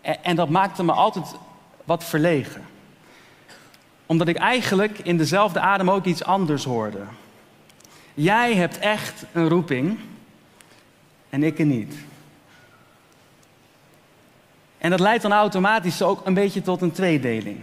En, 0.00 0.24
en 0.24 0.36
dat 0.36 0.48
maakte 0.48 0.84
me 0.84 0.92
altijd 0.92 1.34
wat 1.84 2.04
verlegen. 2.04 2.62
Omdat 4.06 4.28
ik 4.28 4.36
eigenlijk 4.36 4.98
in 4.98 5.16
dezelfde 5.16 5.60
adem 5.60 5.90
ook 5.90 6.04
iets 6.04 6.24
anders 6.24 6.64
hoorde. 6.64 7.00
Jij 8.18 8.54
hebt 8.54 8.78
echt 8.78 9.24
een 9.32 9.48
roeping 9.48 9.98
en 11.30 11.42
ik 11.42 11.64
niet. 11.64 11.94
En 14.78 14.90
dat 14.90 15.00
leidt 15.00 15.22
dan 15.22 15.32
automatisch 15.32 16.02
ook 16.02 16.26
een 16.26 16.34
beetje 16.34 16.62
tot 16.62 16.82
een 16.82 16.92
tweedeling 16.92 17.58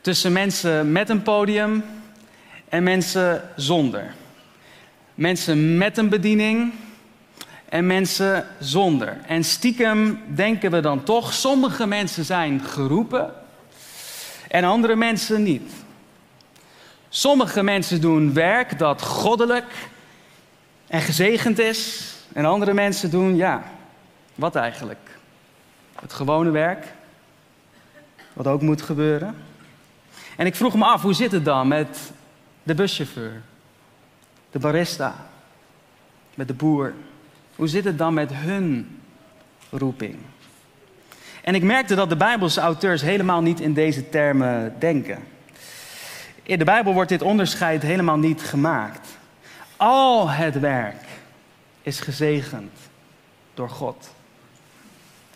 tussen 0.00 0.32
mensen 0.32 0.92
met 0.92 1.08
een 1.08 1.22
podium 1.22 1.84
en 2.68 2.82
mensen 2.82 3.50
zonder. 3.56 4.14
Mensen 5.14 5.78
met 5.78 5.98
een 5.98 6.08
bediening 6.08 6.72
en 7.68 7.86
mensen 7.86 8.46
zonder. 8.60 9.18
En 9.26 9.44
stiekem 9.44 10.20
denken 10.34 10.70
we 10.70 10.80
dan 10.80 11.02
toch, 11.02 11.32
sommige 11.32 11.86
mensen 11.86 12.24
zijn 12.24 12.60
geroepen 12.60 13.32
en 14.48 14.64
andere 14.64 14.96
mensen 14.96 15.42
niet. 15.42 15.83
Sommige 17.16 17.62
mensen 17.62 18.00
doen 18.00 18.32
werk 18.32 18.78
dat 18.78 19.02
goddelijk 19.02 19.88
en 20.86 21.00
gezegend 21.00 21.58
is. 21.58 22.12
En 22.32 22.44
andere 22.44 22.72
mensen 22.72 23.10
doen, 23.10 23.36
ja, 23.36 23.62
wat 24.34 24.56
eigenlijk? 24.56 25.18
Het 26.00 26.12
gewone 26.12 26.50
werk, 26.50 26.86
wat 28.32 28.46
ook 28.46 28.62
moet 28.62 28.82
gebeuren. 28.82 29.36
En 30.36 30.46
ik 30.46 30.54
vroeg 30.54 30.74
me 30.74 30.84
af, 30.84 31.02
hoe 31.02 31.14
zit 31.14 31.32
het 31.32 31.44
dan 31.44 31.68
met 31.68 32.12
de 32.62 32.74
buschauffeur? 32.74 33.42
de 34.50 34.58
barista, 34.58 35.14
met 36.34 36.48
de 36.48 36.54
boer. 36.54 36.92
Hoe 37.56 37.68
zit 37.68 37.84
het 37.84 37.98
dan 37.98 38.14
met 38.14 38.30
hun 38.32 38.98
roeping? 39.70 40.16
En 41.42 41.54
ik 41.54 41.62
merkte 41.62 41.94
dat 41.94 42.08
de 42.08 42.16
Bijbelse 42.16 42.60
auteurs 42.60 43.02
helemaal 43.02 43.42
niet 43.42 43.60
in 43.60 43.74
deze 43.74 44.08
termen 44.08 44.74
denken. 44.78 45.33
In 46.46 46.58
de 46.58 46.64
Bijbel 46.64 46.92
wordt 46.92 47.08
dit 47.08 47.22
onderscheid 47.22 47.82
helemaal 47.82 48.18
niet 48.18 48.42
gemaakt. 48.42 49.08
Al 49.76 50.28
het 50.28 50.60
werk 50.60 51.04
is 51.82 52.00
gezegend 52.00 52.72
door 53.54 53.70
God. 53.70 54.10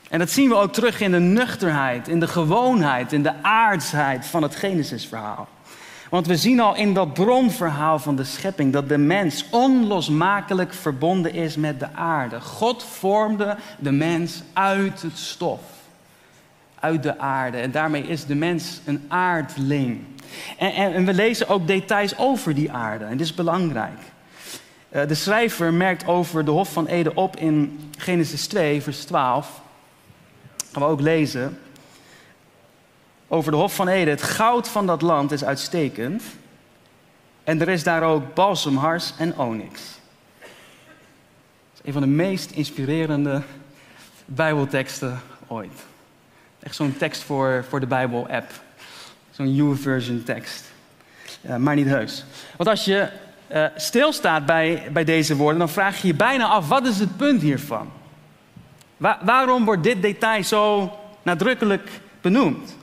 En 0.09 0.19
dat 0.19 0.31
zien 0.31 0.49
we 0.49 0.55
ook 0.55 0.73
terug 0.73 1.01
in 1.01 1.11
de 1.11 1.19
nuchterheid, 1.19 2.09
in 2.09 2.21
de 2.21 2.27
gewoonheid, 2.27 3.13
in 3.13 3.23
de 3.23 3.43
aardsheid 3.43 4.27
van 4.27 4.43
het 4.43 4.57
Genesisverhaal. 4.57 5.49
Want 6.11 6.27
we 6.27 6.37
zien 6.37 6.61
al 6.61 6.75
in 6.75 6.95
dat 6.95 7.13
bronverhaal 7.13 7.99
van 7.99 8.17
de 8.17 8.25
schepping 8.25 8.73
dat 8.73 8.89
de 8.89 8.99
mens 8.99 9.45
onlosmakelijk 9.51 10.75
verbonden 10.75 11.33
is 11.33 11.57
met 11.57 11.81
de 11.81 11.93
aarde. 11.95 12.41
God 12.41 12.85
vormde 12.85 13.57
de 13.79 13.93
mens 13.93 14.43
uit 14.53 15.03
het 15.03 15.19
stof, 15.19 15.61
uit 16.81 17.03
de 17.03 17.19
aarde. 17.19 17.59
En 17.59 17.71
daarmee 17.71 18.03
is 18.03 18.27
de 18.27 18.35
mens 18.35 18.81
een 18.85 19.05
aardling. 19.09 20.05
En, 20.59 20.73
en, 20.73 21.05
we 21.05 21.15
lezen 21.15 21.49
ook 21.49 21.67
details 21.67 22.19
over 22.19 22.55
die 22.55 22.73
aarde. 22.73 23.05
En 23.05 23.17
dit 23.17 23.27
is 23.27 23.35
belangrijk. 23.35 23.99
Uh, 24.91 25.07
de 25.07 25.15
schrijver 25.15 25.73
merkt 25.73 26.07
over 26.07 26.45
de 26.45 26.51
Hof 26.51 26.73
van 26.73 26.87
Eden 26.87 27.17
op 27.17 27.37
in 27.37 27.81
Genesis 27.99 28.47
2, 28.47 28.83
vers 28.83 29.05
12. 29.05 29.61
Gaan 30.73 30.83
we 30.83 30.89
ook 30.89 31.01
lezen 31.01 31.59
over 33.29 33.51
de 33.51 33.57
Hof 33.57 33.75
van 33.75 33.89
Eden. 33.89 34.15
Het 34.15 34.23
goud 34.23 34.69
van 34.69 34.87
dat 34.87 35.03
land 35.03 35.33
is 35.33 35.45
uitstekend. 35.45 36.23
En 37.45 37.61
er 37.61 37.69
is 37.69 37.83
daar 37.83 38.03
ook 38.03 38.35
balsemhars 38.35 39.13
en 39.19 39.39
onyx. 39.39 39.81
Dat 40.41 40.49
is 41.73 41.81
een 41.85 41.93
van 41.93 42.03
de 42.03 42.09
meest 42.09 42.51
inspirerende 42.51 43.43
Bijbelteksten 44.25 45.21
ooit. 45.47 45.88
Echt 46.61 46.75
zo'n 46.75 46.97
tekst 46.97 47.23
voor, 47.23 47.65
voor 47.69 47.81
de 47.81 47.87
Bijbel-app. 47.87 48.51
Zo'n 49.31 49.55
YouVersion 49.55 50.23
tekst. 50.23 50.65
Uh, 51.43 51.57
maar 51.57 51.75
niet 51.75 51.87
heus. 51.87 52.25
Want 52.57 52.69
als 52.69 52.85
je 52.85 53.09
uh, 53.53 53.67
stilstaat 53.77 54.47
bij, 54.47 54.89
bij 54.93 55.05
deze 55.05 55.37
woorden, 55.37 55.59
dan 55.59 55.69
vraag 55.69 56.01
je 56.01 56.07
je 56.07 56.15
bijna 56.15 56.47
af: 56.47 56.69
wat 56.69 56.87
is 56.87 56.99
het 56.99 57.17
punt 57.17 57.43
hiervan? 57.43 57.91
waarom 59.23 59.65
wordt 59.65 59.83
dit 59.83 60.03
detail 60.03 60.45
zo 60.45 60.93
nadrukkelijk 61.23 61.91
benoemd? 62.21 62.77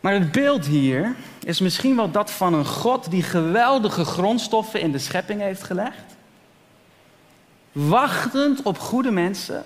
Maar 0.00 0.12
het 0.12 0.32
beeld 0.32 0.66
hier 0.66 1.14
is 1.44 1.60
misschien 1.60 1.96
wel 1.96 2.10
dat 2.10 2.30
van 2.30 2.54
een 2.54 2.66
God 2.66 3.10
die 3.10 3.22
geweldige 3.22 4.04
grondstoffen 4.04 4.80
in 4.80 4.92
de 4.92 4.98
schepping 4.98 5.40
heeft 5.40 5.62
gelegd. 5.62 6.16
Wachtend 7.72 8.62
op 8.62 8.78
goede 8.78 9.10
mensen 9.10 9.64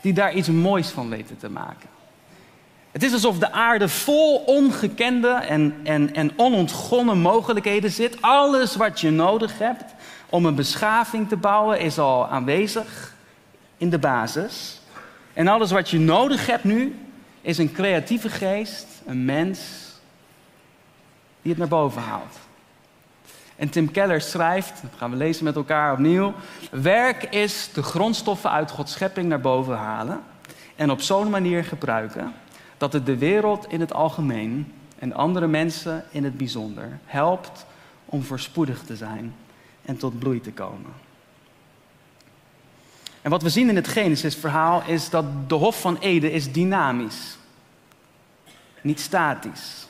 die 0.00 0.12
daar 0.12 0.32
iets 0.32 0.48
moois 0.48 0.88
van 0.88 1.08
weten 1.08 1.38
te 1.38 1.50
maken. 1.50 1.88
Het 2.90 3.02
is 3.02 3.12
alsof 3.12 3.38
de 3.38 3.52
aarde 3.52 3.88
vol 3.88 4.36
ongekende 4.36 5.28
en, 5.28 5.74
en, 5.84 6.14
en 6.14 6.32
onontgonnen 6.36 7.18
mogelijkheden 7.18 7.90
zit. 7.90 8.22
Alles 8.22 8.76
wat 8.76 9.00
je 9.00 9.10
nodig 9.10 9.58
hebt 9.58 9.94
om 10.30 10.46
een 10.46 10.54
beschaving 10.54 11.28
te 11.28 11.36
bouwen 11.36 11.80
is 11.80 11.98
al 11.98 12.28
aanwezig 12.28 13.14
in 13.76 13.90
de 13.90 13.98
basis. 13.98 14.80
En 15.32 15.48
alles 15.48 15.70
wat 15.70 15.90
je 15.90 15.98
nodig 15.98 16.46
hebt 16.46 16.64
nu 16.64 16.96
is 17.40 17.58
een 17.58 17.72
creatieve 17.72 18.28
geest, 18.28 18.86
een 19.06 19.24
mens 19.24 19.60
die 21.42 21.50
het 21.50 21.58
naar 21.58 21.68
boven 21.68 22.02
haalt. 22.02 22.47
En 23.58 23.68
Tim 23.68 23.90
Keller 23.90 24.20
schrijft, 24.20 24.82
dat 24.82 24.90
gaan 24.96 25.10
we 25.10 25.16
lezen 25.16 25.44
met 25.44 25.56
elkaar 25.56 25.92
opnieuw. 25.92 26.34
Werk 26.70 27.22
is 27.22 27.70
de 27.72 27.82
grondstoffen 27.82 28.50
uit 28.50 28.70
Gods 28.70 28.92
schepping 28.92 29.28
naar 29.28 29.40
boven 29.40 29.76
halen 29.76 30.20
en 30.76 30.90
op 30.90 31.00
zo'n 31.00 31.30
manier 31.30 31.64
gebruiken 31.64 32.32
dat 32.76 32.92
het 32.92 33.06
de 33.06 33.16
wereld 33.16 33.66
in 33.68 33.80
het 33.80 33.92
algemeen 33.92 34.72
en 34.98 35.12
andere 35.12 35.46
mensen 35.46 36.04
in 36.10 36.24
het 36.24 36.36
bijzonder 36.36 36.98
helpt 37.04 37.66
om 38.04 38.22
voorspoedig 38.22 38.82
te 38.82 38.96
zijn 38.96 39.34
en 39.84 39.96
tot 39.96 40.18
bloei 40.18 40.40
te 40.40 40.52
komen. 40.52 40.92
En 43.22 43.30
wat 43.30 43.42
we 43.42 43.48
zien 43.48 43.68
in 43.68 43.76
het 43.76 43.88
Genesis-verhaal 43.88 44.82
is 44.86 45.10
dat 45.10 45.24
de 45.48 45.54
Hof 45.54 45.80
van 45.80 45.98
Eden 45.98 46.32
is 46.32 46.52
dynamisch, 46.52 47.38
niet 48.80 49.00
statisch. 49.00 49.86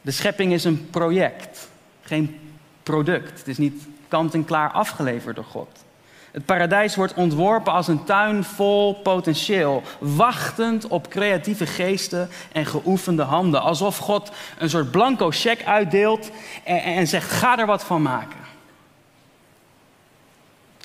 De 0.00 0.10
schepping 0.10 0.52
is 0.52 0.64
een 0.64 0.90
project, 0.90 1.70
geen 2.12 2.40
product. 2.82 3.38
Het 3.38 3.48
is 3.48 3.58
niet 3.58 3.86
kant-en-klaar 4.08 4.70
afgeleverd 4.70 5.36
door 5.36 5.44
God. 5.44 5.84
Het 6.30 6.44
paradijs 6.44 6.96
wordt 6.96 7.14
ontworpen 7.14 7.72
als 7.72 7.88
een 7.88 8.04
tuin 8.04 8.44
vol 8.44 8.94
potentieel, 8.94 9.82
wachtend 9.98 10.86
op 10.86 11.08
creatieve 11.08 11.66
geesten 11.66 12.28
en 12.52 12.66
geoefende 12.66 13.22
handen. 13.22 13.62
Alsof 13.62 13.98
God 13.98 14.32
een 14.58 14.70
soort 14.70 14.90
blanco 14.90 15.30
cheque 15.30 15.66
uitdeelt 15.66 16.30
en, 16.64 16.82
en 16.82 17.06
zegt: 17.06 17.30
ga 17.30 17.58
er 17.58 17.66
wat 17.66 17.84
van 17.84 18.02
maken. 18.02 18.40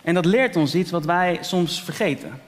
En 0.04 0.14
dat 0.14 0.26
leert 0.26 0.56
ons 0.56 0.76
iets 0.76 0.92
wat 0.92 1.06
wij 1.06 1.38
soms 1.42 1.82
vergeten. 1.84 2.42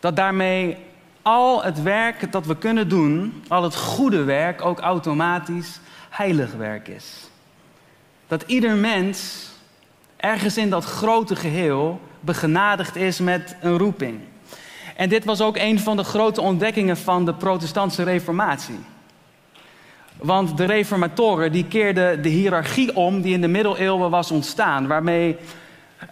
Dat 0.00 0.16
daarmee 0.16 0.76
al 1.22 1.62
het 1.62 1.82
werk 1.82 2.32
dat 2.32 2.46
we 2.46 2.56
kunnen 2.56 2.88
doen, 2.88 3.44
al 3.48 3.62
het 3.62 3.76
goede 3.76 4.24
werk, 4.24 4.64
ook 4.64 4.80
automatisch 4.80 5.80
heilig 6.10 6.52
werk 6.52 6.88
is. 6.88 7.25
Dat 8.28 8.44
ieder 8.46 8.76
mens 8.76 9.48
ergens 10.16 10.56
in 10.56 10.70
dat 10.70 10.84
grote 10.84 11.36
geheel 11.36 12.00
begenadigd 12.20 12.96
is 12.96 13.18
met 13.18 13.56
een 13.60 13.78
roeping. 13.78 14.20
En 14.96 15.08
dit 15.08 15.24
was 15.24 15.40
ook 15.40 15.56
een 15.56 15.80
van 15.80 15.96
de 15.96 16.04
grote 16.04 16.40
ontdekkingen 16.40 16.96
van 16.96 17.24
de 17.24 17.34
protestantse 17.34 18.02
reformatie. 18.02 18.78
Want 20.16 20.56
de 20.56 20.64
reformatoren 20.64 21.52
die 21.52 21.64
keerden 21.64 22.22
de 22.22 22.28
hiërarchie 22.28 22.96
om 22.96 23.20
die 23.22 23.34
in 23.34 23.40
de 23.40 23.48
middeleeuwen 23.48 24.10
was 24.10 24.30
ontstaan, 24.30 24.86
waarmee 24.86 25.36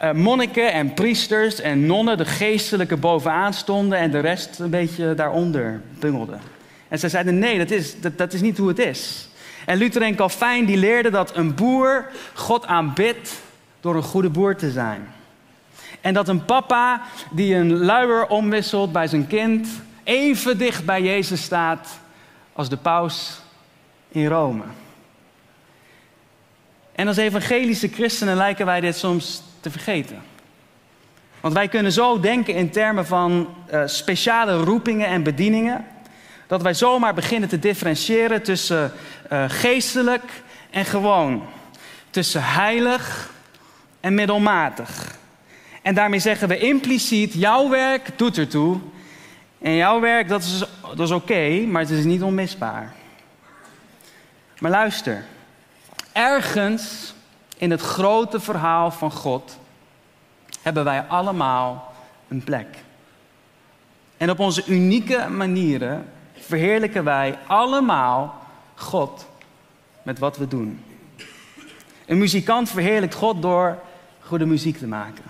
uh, 0.03 0.13
monniken 0.13 0.73
en 0.73 0.95
priesters 0.95 1.61
en 1.61 1.87
nonnen 1.87 2.19
de 2.19 2.25
geestelijke 2.25 2.97
bovenaan 2.97 3.55
stonden 3.55 3.99
en 3.99 4.11
de 4.11 4.19
rest 4.19 4.59
een 4.59 4.71
beetje 4.71 5.15
daaronder 5.15 5.81
bungelde. 5.99 6.37
En 6.89 6.99
zij 6.99 7.09
zeiden 7.09 7.39
nee, 7.39 7.59
dat 7.59 7.71
is, 7.71 8.01
dat, 8.01 8.19
dat 8.19 8.33
is 8.33 8.41
niet 8.41 8.59
hoe 8.59 8.69
het 8.69 8.79
is. 8.79 9.29
En 9.65 9.79
Luther 9.79 10.03
en 10.03 10.15
Calvijn 10.15 10.65
die 10.65 10.77
leerden 10.77 11.13
dat 11.13 11.37
een 11.37 11.55
boer 11.55 12.07
God 12.35 12.67
aanbidt 12.67 13.41
door 13.81 13.97
een 13.97 14.03
goede 14.03 14.31
boer 14.31 14.57
te 14.57 14.71
zijn. 14.71 15.13
En 16.01 16.15
dat 16.15 16.29
een 16.29 16.45
papa 16.45 17.03
die 17.31 17.55
een 17.55 17.77
luier 17.77 18.27
omwisselt 18.27 18.93
bij 18.93 19.07
zijn 19.07 19.27
kind 19.27 19.69
even 20.05 20.59
dicht 20.59 20.85
bij 20.85 21.03
Jezus 21.03 21.43
staat 21.43 22.01
als 22.53 22.69
de 22.69 22.77
paus 22.77 23.41
in 24.09 24.27
Rome. 24.27 24.63
En 26.93 27.07
als 27.07 27.17
evangelische 27.17 27.89
christenen 27.89 28.37
lijken 28.37 28.67
wij 28.67 28.81
dit 28.81 28.97
soms 28.97 29.43
te 29.61 29.71
vergeten. 29.71 30.23
Want 31.41 31.55
wij 31.55 31.69
kunnen 31.69 31.93
zo 31.93 32.21
denken 32.21 32.55
in 32.55 32.71
termen 32.71 33.07
van 33.07 33.55
uh, 33.73 33.83
speciale 33.87 34.57
roepingen 34.57 35.07
en 35.07 35.23
bedieningen, 35.23 35.85
dat 36.55 36.63
wij 36.63 36.75
zomaar 36.75 37.15
beginnen 37.15 37.49
te 37.49 37.59
differentiëren 37.59 38.43
tussen 38.43 38.93
uh, 39.33 39.45
geestelijk 39.49 40.43
en 40.71 40.85
gewoon, 40.85 41.47
tussen 42.11 42.45
heilig 42.45 43.31
en 44.01 44.15
middelmatig. 44.15 45.17
En 45.83 45.95
daarmee 45.95 46.19
zeggen 46.19 46.49
we 46.49 46.59
impliciet, 46.59 47.33
jouw 47.33 47.69
werk 47.69 48.19
doet 48.19 48.39
ertoe. 48.39 48.79
En 49.61 49.75
jouw 49.75 50.01
werk, 50.01 50.29
dat 50.29 50.43
is, 50.43 50.65
dat 50.81 51.07
is 51.07 51.11
oké, 51.11 51.61
maar 51.67 51.81
het 51.83 51.91
is 51.91 52.05
niet 52.05 52.23
onmisbaar. 52.23 52.93
Maar 54.59 54.71
luister, 54.71 55.25
ergens 56.13 57.15
in 57.57 57.71
het 57.71 57.81
grote 57.81 58.41
verhaal 58.41 58.91
van 58.91 59.11
God 59.11 59.59
hebben 60.63 60.85
wij 60.85 61.05
allemaal 61.09 61.95
een 62.29 62.45
plek. 62.45 62.67
En 64.17 64.31
op 64.31 64.39
onze 64.39 64.63
unieke 64.67 65.29
manieren 65.29 66.13
verheerlijken 66.47 67.05
wij 67.05 67.39
allemaal 67.47 68.47
God 68.75 69.27
met 70.03 70.19
wat 70.19 70.37
we 70.37 70.49
doen. 70.49 70.85
Een 72.07 72.19
muzikant 72.19 72.71
verheerlijkt 72.71 73.15
God 73.15 73.43
door 73.43 73.79
goede 74.21 74.47
muziek 74.47 74.79
te 74.79 74.87
maken. 74.87 75.25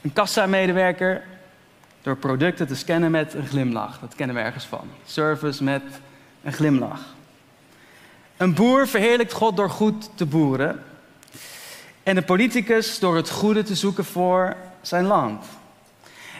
Een 0.00 0.12
kassamedewerker 0.12 1.22
door 2.02 2.16
producten 2.16 2.66
te 2.66 2.74
scannen 2.74 3.10
met 3.10 3.34
een 3.34 3.46
glimlach. 3.46 3.98
Dat 3.98 4.14
kennen 4.14 4.36
we 4.36 4.42
ergens 4.42 4.64
van. 4.64 4.88
Service 5.04 5.64
met 5.64 5.82
een 6.42 6.52
glimlach. 6.52 7.00
Een 8.36 8.54
boer 8.54 8.88
verheerlijkt 8.88 9.32
God 9.32 9.56
door 9.56 9.70
goed 9.70 10.10
te 10.14 10.26
boeren. 10.26 10.82
En 12.02 12.16
een 12.16 12.24
politicus 12.24 12.98
door 12.98 13.16
het 13.16 13.30
goede 13.30 13.62
te 13.62 13.74
zoeken 13.74 14.04
voor 14.04 14.56
zijn 14.80 15.04
land. 15.04 15.44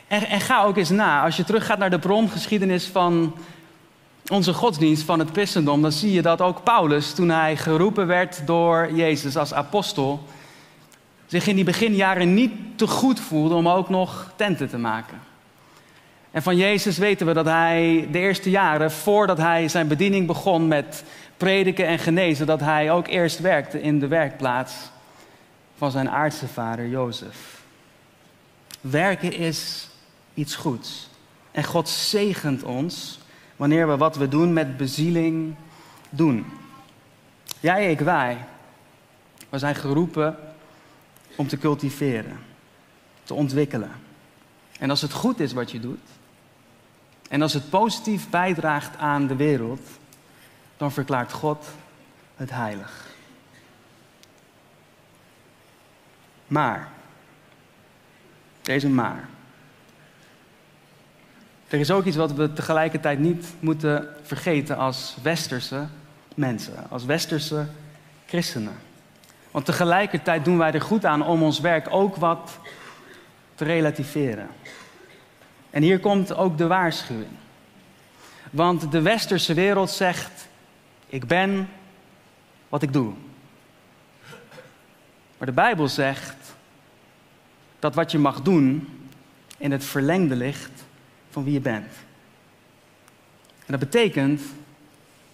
En, 0.07 0.27
en 0.27 0.41
ga 0.41 0.63
ook 0.63 0.77
eens 0.77 0.91
na, 0.91 1.25
als 1.25 1.37
je 1.37 1.45
teruggaat 1.45 1.79
naar 1.79 1.91
de 1.91 1.99
brongeschiedenis 1.99 2.87
van 2.87 3.35
onze 4.31 4.53
godsdienst 4.55 5.03
van 5.03 5.19
het 5.19 5.31
christendom, 5.33 5.83
dan 5.83 5.93
zie 5.93 6.13
je 6.13 6.23
dat 6.23 6.41
ook 6.41 6.63
Paulus, 6.63 7.13
toen 7.13 7.29
hij 7.29 7.57
geroepen 7.57 8.07
werd 8.07 8.47
door 8.47 8.93
Jezus 8.93 9.37
als 9.37 9.55
apostel, 9.55 10.23
zich 11.27 11.47
in 11.47 11.55
die 11.55 11.65
beginjaren 11.65 12.35
niet 12.35 12.53
te 12.77 12.87
goed 12.87 13.21
voelde 13.21 13.55
om 13.55 13.69
ook 13.69 13.89
nog 13.89 14.33
tenten 14.37 14.69
te 14.69 14.79
maken. 14.79 15.21
En 16.31 16.43
van 16.43 16.57
Jezus 16.57 16.99
weten 16.99 17.27
we 17.27 17.33
dat 17.33 17.45
hij 17.45 18.09
de 18.11 18.19
eerste 18.19 18.51
jaren, 18.51 18.91
voordat 18.91 19.39
hij 19.39 19.69
zijn 19.69 19.89
bediening 19.89 20.27
begon 20.27 20.69
met 20.69 21.05
prediken 21.37 21.87
en 21.87 21.99
genezen, 21.99 22.47
dat 22.47 22.61
hij 22.61 22.91
ook 22.91 23.07
eerst 23.07 23.39
werkte 23.39 23.83
in 23.83 23.99
de 23.99 24.07
werkplaats 24.07 24.75
van 25.77 25.91
zijn 25.91 26.11
aardse 26.11 26.49
vader 26.49 26.89
Jozef. 26.89 27.63
Werken 28.81 29.33
is 29.33 29.89
iets 30.35 30.55
goeds. 30.55 31.09
En 31.51 31.65
God 31.65 31.89
zegent 31.89 32.63
ons 32.63 33.19
wanneer 33.59 33.89
we 33.89 33.97
wat 33.97 34.17
we 34.17 34.29
doen 34.29 34.53
met 34.53 34.77
bezieling 34.77 35.55
doen. 36.11 36.47
Jij, 37.61 37.91
ik, 37.91 38.01
wij. 38.01 38.45
We 39.49 39.59
zijn 39.59 39.75
geroepen 39.75 40.37
om 41.37 41.47
te 41.49 41.59
cultiveren, 41.59 42.39
te 43.23 43.35
ontwikkelen. 43.35 43.91
En 44.79 44.91
als 44.91 45.01
het 45.01 45.13
goed 45.13 45.41
is 45.41 45.53
wat 45.53 45.71
je 45.71 45.81
doet, 45.81 46.09
en 47.29 47.43
als 47.43 47.53
het 47.53 47.71
positief 47.71 48.31
bijdraagt 48.31 48.97
aan 48.97 49.27
de 49.27 49.37
wereld, 49.37 49.89
dan 50.77 50.93
verklaart 50.93 51.33
God 51.33 51.67
het 52.37 52.51
heilig. 52.51 53.07
Maar, 56.47 56.89
deze 58.63 58.89
maar. 58.89 59.29
Er 61.69 61.79
is 61.79 61.91
ook 61.91 62.05
iets 62.05 62.17
wat 62.17 62.33
we 62.33 62.53
tegelijkertijd 62.53 63.19
niet 63.19 63.47
moeten 63.61 64.09
vergeten 64.23 64.77
als 64.77 65.17
westerse 65.23 65.87
mensen, 66.35 66.91
als 66.91 67.05
westerse 67.05 67.67
christenen. 68.27 68.77
Want 69.51 69.65
tegelijkertijd 69.65 70.45
doen 70.45 70.59
wij 70.59 70.73
er 70.73 70.81
goed 70.81 71.05
aan 71.05 71.27
om 71.27 71.43
ons 71.43 71.61
werk 71.61 71.87
ook 71.91 72.17
wat 72.17 72.59
te 73.55 73.65
relativeren. 73.65 74.49
En 75.71 75.83
hier 75.83 76.01
komt 76.01 76.35
ook 76.35 76.59
de 76.59 76.67
waarschuwing. 76.67 77.31
Want 78.51 78.93
de 78.93 79.03
westerse 79.03 79.55
wereld 79.55 79.91
zegt: 79.91 80.49
Ik 81.07 81.27
ben 81.27 81.69
wat 82.69 82.83
ik 82.83 82.93
doe. 82.93 83.13
Maar 85.39 85.47
de 85.47 85.53
Bijbel 85.53 85.89
zegt 85.89 86.37
dat 87.79 87.95
wat 87.95 88.11
je 88.11 88.19
mag 88.19 88.43
doen 88.43 88.89
in 89.59 89.73
het 89.73 89.85
verlengde 89.85 90.37
ligt 90.37 90.87
van 91.31 91.45
wie 91.45 91.53
je 91.53 91.61
bent. 91.61 91.93
En 93.67 93.79
dat 93.79 93.79
betekent 93.79 94.43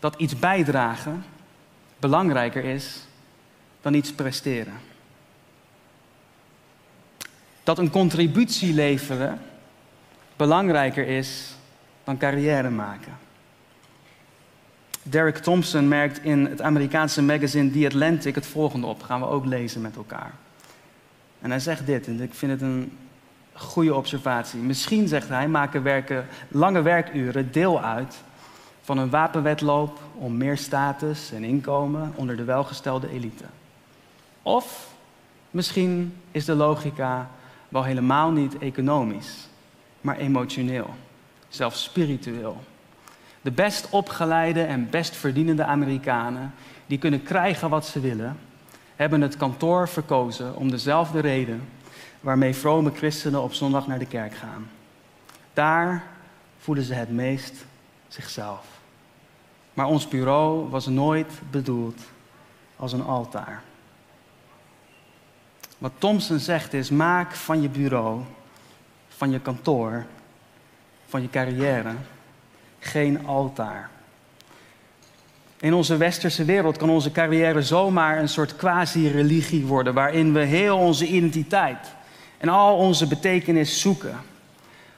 dat 0.01 0.15
iets 0.17 0.39
bijdragen 0.39 1.25
belangrijker 1.99 2.65
is 2.65 3.05
dan 3.81 3.95
iets 3.95 4.13
presteren. 4.13 4.75
Dat 7.63 7.79
een 7.79 7.91
contributie 7.91 8.75
leveren 8.75 9.41
belangrijker 10.37 11.07
is 11.07 11.55
dan 12.05 12.19
carrière 12.19 12.71
maken. 12.71 13.13
Derek 15.03 15.39
Thompson 15.39 15.89
merkt 15.89 16.23
in 16.23 16.45
het 16.45 16.61
Amerikaanse 16.61 17.23
magazine 17.23 17.71
The 17.71 17.87
Atlantic 17.87 18.35
het 18.35 18.47
volgende 18.47 18.87
op. 18.87 19.03
gaan 19.03 19.21
we 19.21 19.27
ook 19.27 19.45
lezen 19.45 19.81
met 19.81 19.97
elkaar. 19.97 20.35
En 21.41 21.51
hij 21.51 21.61
zegt 21.61 21.87
dit, 21.87 22.07
en 22.07 22.21
ik 22.21 22.35
vind 22.35 22.53
het 22.53 22.61
een 22.61 22.93
goede 23.55 23.95
observatie. 23.95 24.61
Misschien, 24.61 25.09
zegt 25.09 25.29
hij, 25.29 25.49
maken 25.49 25.83
werken, 25.83 26.27
lange 26.49 26.83
werkuren 26.83 27.53
deel 27.53 27.81
uit 27.81 28.23
van 28.81 28.99
een 28.99 29.11
wapenwetloop 29.11 30.01
om 30.15 30.37
meer 30.37 30.57
status 30.57 31.33
en 31.33 31.45
inkomen 31.45 32.13
onder 32.15 32.37
de 32.37 32.45
welgestelde 32.45 33.11
elite. 33.11 33.45
Of 34.43 34.89
misschien 35.51 36.17
is 36.31 36.45
de 36.45 36.55
logica 36.55 37.31
wel 37.69 37.85
helemaal 37.85 38.31
niet 38.31 38.59
economisch, 38.59 39.49
maar 40.01 40.17
emotioneel, 40.17 40.95
zelfs 41.49 41.83
spiritueel. 41.83 42.63
De 43.41 43.51
best 43.51 43.89
opgeleide 43.91 44.63
en 44.63 44.91
best 44.91 45.17
verdienende 45.17 45.65
Amerikanen, 45.65 46.55
die 46.87 46.99
kunnen 46.99 47.23
krijgen 47.23 47.69
wat 47.69 47.87
ze 47.87 48.01
willen, 48.01 48.37
hebben 48.97 49.21
het 49.21 49.37
kantoor 49.37 49.89
verkozen 49.89 50.57
om 50.57 50.71
dezelfde 50.71 51.21
reden 51.21 51.63
waarmee 52.25 52.55
vrome 52.55 52.91
christenen 52.95 53.43
op 53.43 53.53
zondag 53.53 53.87
naar 53.87 53.99
de 53.99 54.07
kerk 54.07 54.35
gaan. 54.35 54.71
Daar 55.53 56.05
voelen 56.59 56.85
ze 56.85 56.95
het 56.95 57.11
meest 57.11 57.65
zichzelf. 58.09 58.67
Maar 59.75 59.87
ons 59.87 60.09
bureau 60.09 60.69
was 60.69 60.87
nooit 60.87 61.33
bedoeld 61.51 62.01
als 62.77 62.93
een 62.93 63.05
altaar. 63.05 63.63
Wat 65.79 65.93
Thompson 65.99 66.39
zegt 66.39 66.73
is: 66.73 66.91
maak 66.91 67.35
van 67.35 67.63
je 67.63 67.69
bureau, 67.69 68.21
van 69.09 69.31
je 69.31 69.41
kantoor, 69.41 70.05
van 71.09 71.23
je 71.23 71.31
carrière 71.31 71.95
geen 72.79 73.27
altaar. 73.27 73.91
In 75.61 75.75
onze 75.75 75.97
westerse 75.97 76.45
wereld 76.45 76.77
kan 76.77 76.91
onze 76.91 77.11
carrière 77.11 77.63
zomaar 77.63 78.19
een 78.19 78.29
soort 78.29 78.57
quasi-religie 78.57 79.67
worden, 79.67 79.95
waarin 79.95 80.33
we 80.33 80.41
heel 80.41 80.79
onze 80.79 81.07
identiteit 81.07 81.95
en 82.45 82.51
al 82.51 82.77
onze 82.77 83.07
betekenis 83.07 83.81
zoeken. 83.81 84.21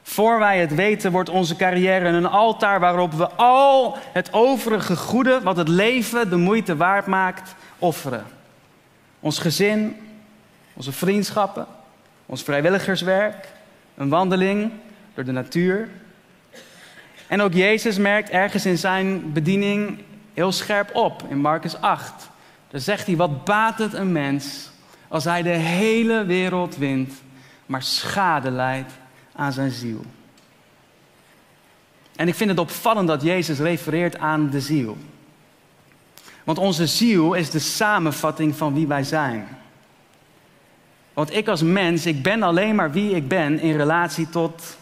Voor 0.02 0.38
wij 0.38 0.58
het 0.58 0.74
weten, 0.74 1.12
wordt 1.12 1.28
onze 1.28 1.56
carrière 1.56 2.08
een 2.08 2.26
altaar 2.26 2.80
waarop 2.80 3.12
we 3.12 3.28
al 3.28 3.96
het 4.12 4.32
overige 4.32 4.96
goede, 4.96 5.40
wat 5.42 5.56
het 5.56 5.68
leven 5.68 6.30
de 6.30 6.36
moeite 6.36 6.76
waard 6.76 7.06
maakt, 7.06 7.54
offeren. 7.78 8.24
Ons 9.20 9.38
gezin, 9.38 9.96
onze 10.72 10.92
vriendschappen, 10.92 11.66
ons 12.26 12.42
vrijwilligerswerk, 12.42 13.48
een 13.94 14.08
wandeling 14.08 14.70
door 15.14 15.24
de 15.24 15.32
natuur. 15.32 15.88
En 17.26 17.40
ook 17.40 17.52
Jezus 17.52 17.98
merkt 17.98 18.30
ergens 18.30 18.66
in 18.66 18.78
zijn 18.78 19.32
bediening 19.32 19.98
heel 20.34 20.52
scherp 20.52 20.94
op 20.94 21.22
in 21.28 21.38
Marcus 21.38 21.80
8. 21.80 22.30
Daar 22.70 22.80
zegt 22.80 23.06
hij: 23.06 23.16
Wat 23.16 23.44
baat 23.44 23.78
het 23.78 23.92
een 23.92 24.12
mens 24.12 24.70
als 25.08 25.24
hij 25.24 25.42
de 25.42 25.48
hele 25.48 26.24
wereld 26.24 26.76
wint, 26.76 27.12
maar 27.66 27.82
schade 27.82 28.50
leidt 28.50 28.92
aan 29.32 29.52
zijn 29.52 29.70
ziel? 29.70 30.04
En 32.16 32.28
ik 32.28 32.34
vind 32.34 32.50
het 32.50 32.58
opvallend 32.58 33.08
dat 33.08 33.22
Jezus 33.22 33.58
refereert 33.58 34.18
aan 34.18 34.50
de 34.50 34.60
ziel. 34.60 34.96
Want 36.44 36.58
onze 36.58 36.86
ziel 36.86 37.34
is 37.34 37.50
de 37.50 37.58
samenvatting 37.58 38.56
van 38.56 38.74
wie 38.74 38.86
wij 38.86 39.04
zijn. 39.04 39.48
Want 41.12 41.34
ik 41.34 41.48
als 41.48 41.62
mens, 41.62 42.06
ik 42.06 42.22
ben 42.22 42.42
alleen 42.42 42.74
maar 42.74 42.92
wie 42.92 43.14
ik 43.14 43.28
ben 43.28 43.58
in 43.60 43.76
relatie 43.76 44.28
tot 44.28 44.76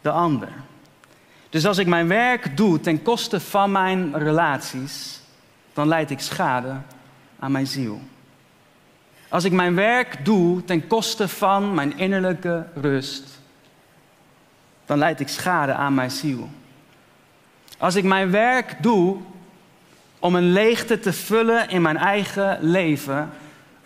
de 0.00 0.10
ander. 0.10 0.48
Dus 1.50 1.66
als 1.66 1.78
ik 1.78 1.86
mijn 1.86 2.08
werk 2.08 2.56
doe 2.56 2.80
ten 2.80 3.02
koste 3.02 3.40
van 3.40 3.72
mijn 3.72 4.18
relaties, 4.18 5.20
dan 5.72 5.88
leid 5.88 6.10
ik 6.10 6.20
schade 6.20 6.76
aan 7.38 7.52
mijn 7.52 7.66
ziel. 7.66 8.00
Als 9.28 9.44
ik 9.44 9.52
mijn 9.52 9.74
werk 9.74 10.24
doe 10.24 10.64
ten 10.64 10.86
koste 10.86 11.28
van 11.28 11.74
mijn 11.74 11.98
innerlijke 11.98 12.66
rust, 12.74 13.40
dan 14.86 14.98
leid 14.98 15.20
ik 15.20 15.28
schade 15.28 15.72
aan 15.72 15.94
mijn 15.94 16.10
ziel. 16.10 16.48
Als 17.78 17.94
ik 17.94 18.04
mijn 18.04 18.30
werk 18.30 18.82
doe 18.82 19.16
om 20.18 20.34
een 20.34 20.52
leegte 20.52 21.00
te 21.00 21.12
vullen 21.12 21.68
in 21.68 21.82
mijn 21.82 21.96
eigen 21.96 22.58
leven, 22.60 23.30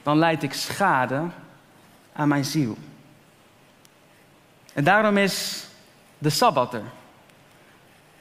dan 0.03 0.18
leid 0.18 0.42
ik 0.42 0.53
schade 0.53 1.22
aan 2.12 2.29
mijn 2.29 2.44
ziel. 2.44 2.76
En 4.72 4.85
daarom 4.85 5.16
is 5.16 5.66
de 6.18 6.31
Sabbat 6.31 6.74
er. 6.74 6.83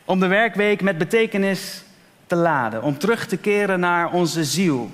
Om 0.06 0.20
de 0.20 0.28
werkweek 0.28 0.82
met 0.82 0.98
betekenis 0.98 1.84
te 2.28 2.36
laden. 2.36 2.84
Om 2.84 2.98
terug 2.98 3.28
te 3.28 3.38
keren 3.38 3.80
naar 3.80 4.12
onze 4.12 4.44
ziel. 4.44 4.90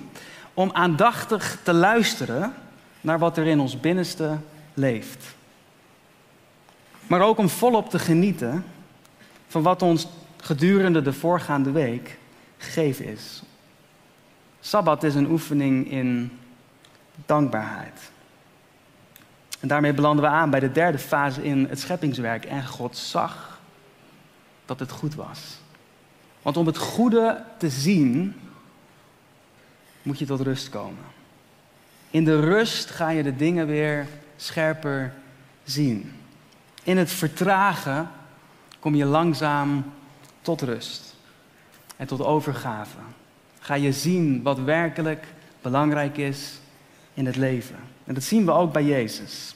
Om 0.55 0.69
aandachtig 0.73 1.59
te 1.63 1.73
luisteren 1.73 2.53
naar 3.01 3.19
wat 3.19 3.37
er 3.37 3.45
in 3.45 3.59
ons 3.59 3.79
binnenste 3.79 4.37
leeft. 4.73 5.35
Maar 7.07 7.21
ook 7.21 7.37
om 7.37 7.49
volop 7.49 7.89
te 7.89 7.99
genieten 7.99 8.65
van 9.47 9.63
wat 9.63 9.81
ons 9.81 10.07
gedurende 10.37 11.01
de 11.01 11.13
voorgaande 11.13 11.71
week 11.71 12.17
gegeven 12.57 13.05
is. 13.05 13.43
Sabbat 14.59 15.03
is 15.03 15.15
een 15.15 15.29
oefening 15.29 15.91
in 15.91 16.39
dankbaarheid. 17.25 18.11
En 19.59 19.67
daarmee 19.67 19.93
belanden 19.93 20.23
we 20.23 20.29
aan 20.29 20.49
bij 20.49 20.59
de 20.59 20.71
derde 20.71 20.97
fase 20.97 21.43
in 21.43 21.65
het 21.69 21.79
scheppingswerk. 21.79 22.45
En 22.45 22.67
God 22.67 22.97
zag 22.97 23.59
dat 24.65 24.79
het 24.79 24.91
goed 24.91 25.15
was. 25.15 25.57
Want 26.41 26.57
om 26.57 26.65
het 26.65 26.77
goede 26.77 27.43
te 27.57 27.69
zien, 27.69 28.35
moet 30.05 30.19
je 30.19 30.25
tot 30.25 30.41
rust 30.41 30.69
komen. 30.69 31.03
In 32.09 32.23
de 32.23 32.39
rust 32.39 32.89
ga 32.89 33.09
je 33.09 33.23
de 33.23 33.35
dingen 33.35 33.67
weer 33.67 34.07
scherper 34.35 35.13
zien. 35.63 36.11
In 36.83 36.97
het 36.97 37.11
vertragen 37.11 38.09
kom 38.79 38.95
je 38.95 39.05
langzaam 39.05 39.91
tot 40.41 40.61
rust. 40.61 41.13
en 41.97 42.07
tot 42.07 42.21
overgave. 42.21 42.97
Ga 43.59 43.73
je 43.73 43.91
zien 43.91 44.43
wat 44.43 44.59
werkelijk 44.59 45.25
belangrijk 45.61 46.17
is 46.17 46.59
in 47.13 47.25
het 47.25 47.35
leven. 47.35 47.75
En 48.03 48.13
dat 48.13 48.23
zien 48.23 48.45
we 48.45 48.51
ook 48.51 48.73
bij 48.73 48.83
Jezus. 48.83 49.55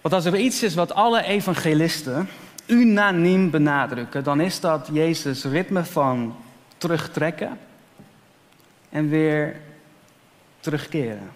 Want 0.00 0.14
als 0.14 0.24
er 0.24 0.36
iets 0.36 0.62
is 0.62 0.74
wat 0.74 0.92
alle 0.92 1.22
evangelisten 1.22 2.28
unaniem 2.66 3.50
benadrukken, 3.50 4.24
dan 4.24 4.40
is 4.40 4.60
dat 4.60 4.88
Jezus' 4.92 5.44
ritme 5.44 5.84
van 5.84 6.36
terugtrekken 6.78 7.58
en 8.90 9.08
weer 9.08 9.56
terugkeren. 10.60 11.30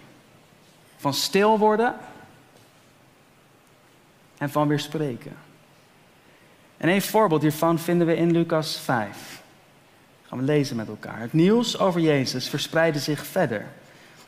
Van 0.97 1.13
stil 1.13 1.59
worden 1.59 1.95
en 4.37 4.49
van 4.49 4.67
weer 4.67 4.79
spreken. 4.79 5.35
En 6.77 6.89
een 6.89 7.01
voorbeeld 7.01 7.41
hiervan 7.41 7.79
vinden 7.79 8.07
we 8.07 8.15
in 8.15 8.31
Lucas 8.31 8.77
5. 8.77 9.41
Gaan 10.23 10.37
we 10.37 10.43
lezen 10.43 10.75
met 10.75 10.87
elkaar. 10.87 11.19
Het 11.19 11.33
nieuws 11.33 11.79
over 11.79 12.01
Jezus 12.01 12.49
verspreidde 12.49 12.99
zich 12.99 13.25
verder. 13.25 13.65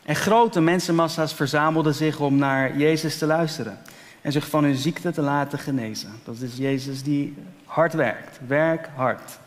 En 0.03 0.15
grote 0.15 0.61
mensenmassa's 0.61 1.33
verzamelden 1.33 1.93
zich 1.93 2.19
om 2.19 2.35
naar 2.35 2.77
Jezus 2.77 3.17
te 3.17 3.25
luisteren 3.25 3.77
en 4.21 4.31
zich 4.31 4.49
van 4.49 4.63
hun 4.63 4.75
ziekte 4.75 5.11
te 5.11 5.21
laten 5.21 5.59
genezen. 5.59 6.11
Dat 6.23 6.39
is 6.39 6.57
Jezus 6.57 7.03
die 7.03 7.35
hard 7.65 7.93
werkt. 7.93 8.39
Werk 8.47 8.89
hard. 8.95 9.39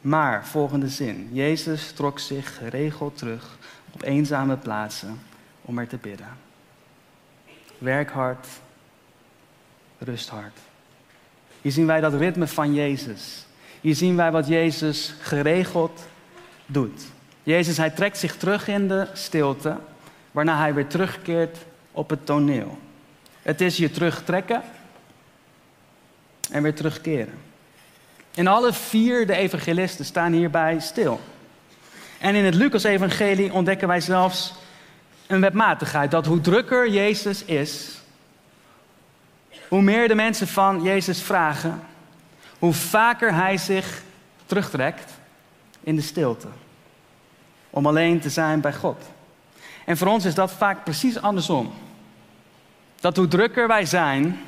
Maar, 0.00 0.46
volgende 0.46 0.88
zin. 0.88 1.28
Jezus 1.32 1.92
trok 1.92 2.18
zich 2.18 2.56
geregeld 2.56 3.18
terug 3.18 3.58
op 3.90 4.02
eenzame 4.02 4.56
plaatsen 4.56 5.20
om 5.62 5.78
er 5.78 5.88
te 5.88 5.96
bidden. 5.96 6.28
Werk 7.78 8.10
hard, 8.10 8.46
rust 9.98 10.28
hard. 10.28 10.58
Hier 11.60 11.72
zien 11.72 11.86
wij 11.86 12.00
dat 12.00 12.14
ritme 12.14 12.46
van 12.46 12.74
Jezus. 12.74 13.46
Hier 13.80 13.94
zien 13.94 14.16
wij 14.16 14.30
wat 14.30 14.46
Jezus 14.46 15.14
geregeld 15.20 16.06
doet. 16.66 17.02
Jezus, 17.42 17.76
hij 17.76 17.90
trekt 17.90 18.18
zich 18.18 18.36
terug 18.36 18.68
in 18.68 18.88
de 18.88 19.08
stilte, 19.12 19.76
waarna 20.30 20.58
hij 20.58 20.74
weer 20.74 20.86
terugkeert 20.86 21.58
op 21.92 22.10
het 22.10 22.26
toneel. 22.26 22.78
Het 23.42 23.60
is 23.60 23.76
je 23.76 23.90
terugtrekken 23.90 24.62
en 26.50 26.62
weer 26.62 26.74
terugkeren. 26.74 27.47
En 28.38 28.46
alle 28.46 28.72
vier 28.72 29.26
de 29.26 29.34
evangelisten 29.34 30.04
staan 30.04 30.32
hierbij 30.32 30.80
stil. 30.80 31.20
En 32.18 32.34
in 32.34 32.44
het 32.44 32.54
Lucas-evangelie 32.54 33.52
ontdekken 33.52 33.88
wij 33.88 34.00
zelfs 34.00 34.54
een 35.26 35.40
wetmatigheid. 35.40 36.10
Dat 36.10 36.26
hoe 36.26 36.40
drukker 36.40 36.90
Jezus 36.90 37.44
is, 37.44 38.00
hoe 39.68 39.82
meer 39.82 40.08
de 40.08 40.14
mensen 40.14 40.48
van 40.48 40.82
Jezus 40.82 41.22
vragen, 41.22 41.80
hoe 42.58 42.72
vaker 42.72 43.34
hij 43.34 43.56
zich 43.56 44.02
terugtrekt 44.46 45.12
in 45.80 45.96
de 45.96 46.02
stilte. 46.02 46.48
Om 47.70 47.86
alleen 47.86 48.20
te 48.20 48.30
zijn 48.30 48.60
bij 48.60 48.74
God. 48.74 49.04
En 49.84 49.96
voor 49.96 50.08
ons 50.08 50.24
is 50.24 50.34
dat 50.34 50.52
vaak 50.52 50.84
precies 50.84 51.20
andersom. 51.20 51.72
Dat 53.00 53.16
hoe 53.16 53.28
drukker 53.28 53.68
wij 53.68 53.84
zijn, 53.84 54.40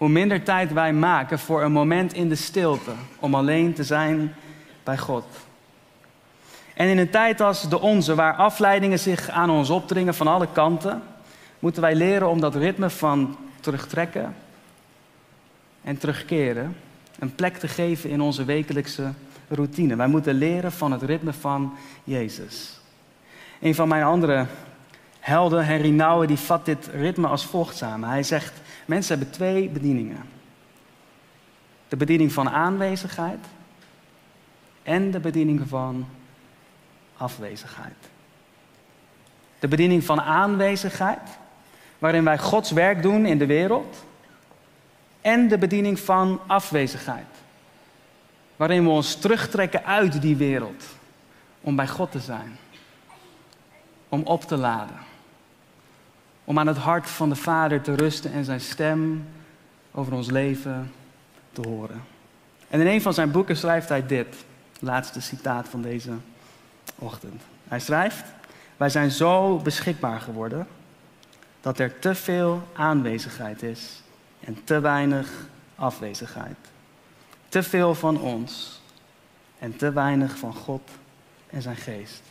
hoe 0.00 0.08
minder 0.08 0.42
tijd 0.42 0.72
wij 0.72 0.92
maken 0.92 1.38
voor 1.38 1.62
een 1.62 1.72
moment 1.72 2.12
in 2.12 2.28
de 2.28 2.34
stilte 2.34 2.90
om 3.18 3.34
alleen 3.34 3.72
te 3.72 3.84
zijn 3.84 4.34
bij 4.84 4.98
God. 4.98 5.24
En 6.74 6.88
in 6.88 6.98
een 6.98 7.10
tijd 7.10 7.40
als 7.40 7.68
de 7.68 7.80
onze, 7.80 8.14
waar 8.14 8.34
afleidingen 8.34 8.98
zich 8.98 9.28
aan 9.28 9.50
ons 9.50 9.70
opdringen 9.70 10.14
van 10.14 10.26
alle 10.26 10.48
kanten, 10.52 11.02
moeten 11.58 11.82
wij 11.82 11.94
leren 11.94 12.28
om 12.28 12.40
dat 12.40 12.54
ritme 12.54 12.90
van 12.90 13.36
terugtrekken 13.60 14.34
en 15.82 15.98
terugkeren 15.98 16.76
een 17.18 17.34
plek 17.34 17.56
te 17.56 17.68
geven 17.68 18.10
in 18.10 18.20
onze 18.20 18.44
wekelijkse 18.44 19.12
routine. 19.48 19.96
Wij 19.96 20.08
moeten 20.08 20.34
leren 20.34 20.72
van 20.72 20.92
het 20.92 21.02
ritme 21.02 21.32
van 21.32 21.74
Jezus. 22.04 22.80
Een 23.60 23.74
van 23.74 23.88
mijn 23.88 24.04
andere 24.04 24.46
helden, 25.18 25.66
Henry 25.66 25.90
Nouwen, 25.90 26.28
die 26.28 26.38
vat 26.38 26.64
dit 26.64 26.90
ritme 26.92 27.28
als 27.28 27.46
volgt 27.46 27.76
samen. 27.76 28.08
Hij 28.08 28.22
zegt, 28.22 28.52
mensen 28.90 29.16
hebben 29.16 29.34
twee 29.34 29.68
bedieningen. 29.68 30.22
De 31.88 31.96
bediening 31.96 32.32
van 32.32 32.50
aanwezigheid 32.50 33.46
en 34.82 35.10
de 35.10 35.20
bediening 35.20 35.68
van 35.68 36.06
afwezigheid. 37.16 38.08
De 39.58 39.68
bediening 39.68 40.04
van 40.04 40.20
aanwezigheid, 40.20 41.38
waarin 41.98 42.24
wij 42.24 42.38
Gods 42.38 42.70
werk 42.70 43.02
doen 43.02 43.26
in 43.26 43.38
de 43.38 43.46
wereld. 43.46 44.04
En 45.20 45.48
de 45.48 45.58
bediening 45.58 45.98
van 45.98 46.40
afwezigheid, 46.46 47.34
waarin 48.56 48.84
we 48.84 48.90
ons 48.90 49.14
terugtrekken 49.14 49.84
uit 49.84 50.22
die 50.22 50.36
wereld 50.36 50.84
om 51.60 51.76
bij 51.76 51.88
God 51.88 52.10
te 52.10 52.20
zijn. 52.20 52.56
Om 54.08 54.22
op 54.22 54.42
te 54.42 54.56
laden. 54.56 55.09
Om 56.50 56.58
aan 56.58 56.66
het 56.66 56.76
hart 56.76 57.10
van 57.10 57.28
de 57.28 57.36
Vader 57.36 57.80
te 57.80 57.94
rusten 57.94 58.32
en 58.32 58.44
zijn 58.44 58.60
stem 58.60 59.28
over 59.90 60.12
ons 60.12 60.30
leven 60.30 60.92
te 61.52 61.68
horen. 61.68 62.02
En 62.68 62.80
in 62.80 62.86
een 62.86 63.02
van 63.02 63.14
zijn 63.14 63.30
boeken 63.30 63.56
schrijft 63.56 63.88
hij 63.88 64.06
dit, 64.06 64.36
laatste 64.80 65.20
citaat 65.20 65.68
van 65.68 65.82
deze 65.82 66.12
ochtend. 66.98 67.42
Hij 67.68 67.80
schrijft: 67.80 68.24
Wij 68.76 68.88
zijn 68.88 69.10
zo 69.10 69.56
beschikbaar 69.56 70.20
geworden 70.20 70.66
dat 71.60 71.78
er 71.78 71.98
te 71.98 72.14
veel 72.14 72.62
aanwezigheid 72.72 73.62
is 73.62 74.02
en 74.40 74.64
te 74.64 74.80
weinig 74.80 75.30
afwezigheid. 75.74 76.58
Te 77.48 77.62
veel 77.62 77.94
van 77.94 78.20
ons 78.20 78.82
en 79.58 79.76
te 79.76 79.92
weinig 79.92 80.38
van 80.38 80.54
God 80.54 80.90
en 81.46 81.62
zijn 81.62 81.76
geest. 81.76 82.22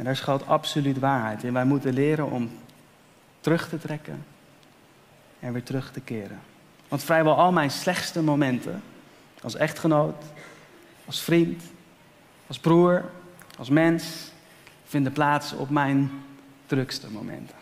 En 0.00 0.06
daar 0.06 0.16
schuilt 0.16 0.46
absoluut 0.46 0.98
waarheid 0.98 1.42
in. 1.42 1.52
Wij 1.52 1.64
moeten 1.64 1.92
leren 1.92 2.30
om 2.30 2.50
terug 3.40 3.68
te 3.68 3.78
trekken 3.78 4.24
en 5.40 5.52
weer 5.52 5.62
terug 5.62 5.92
te 5.92 6.00
keren. 6.00 6.38
Want 6.88 7.04
vrijwel 7.04 7.36
al 7.36 7.52
mijn 7.52 7.70
slechtste 7.70 8.22
momenten, 8.22 8.82
als 9.42 9.56
echtgenoot, 9.56 10.24
als 11.06 11.22
vriend, 11.22 11.62
als 12.46 12.58
broer, 12.58 13.04
als 13.58 13.68
mens, 13.68 14.32
vinden 14.86 15.12
plaats 15.12 15.52
op 15.52 15.70
mijn 15.70 16.10
drukste 16.66 17.10
momenten. 17.10 17.56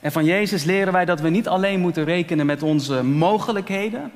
En 0.00 0.12
van 0.12 0.24
Jezus 0.24 0.64
leren 0.64 0.92
wij 0.92 1.04
dat 1.04 1.20
we 1.20 1.28
niet 1.28 1.48
alleen 1.48 1.80
moeten 1.80 2.04
rekenen 2.04 2.46
met 2.46 2.62
onze 2.62 3.02
mogelijkheden, 3.02 4.12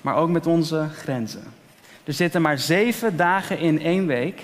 maar 0.00 0.16
ook 0.16 0.30
met 0.30 0.46
onze 0.46 0.88
grenzen. 0.92 1.44
Er 2.04 2.12
zitten 2.12 2.42
maar 2.42 2.58
zeven 2.58 3.16
dagen 3.16 3.58
in 3.58 3.80
één 3.80 4.06
week 4.06 4.42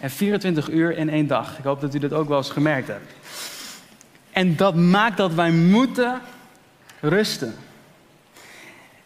en 0.00 0.10
24 0.10 0.70
uur 0.70 0.96
in 0.96 1.08
één 1.08 1.26
dag. 1.26 1.58
Ik 1.58 1.64
hoop 1.64 1.80
dat 1.80 1.94
u 1.94 1.98
dat 1.98 2.12
ook 2.12 2.28
wel 2.28 2.38
eens 2.38 2.50
gemerkt 2.50 2.88
hebt. 2.88 3.12
En 4.30 4.56
dat 4.56 4.74
maakt 4.74 5.16
dat 5.16 5.34
wij 5.34 5.50
moeten 5.50 6.20
rusten. 7.00 7.54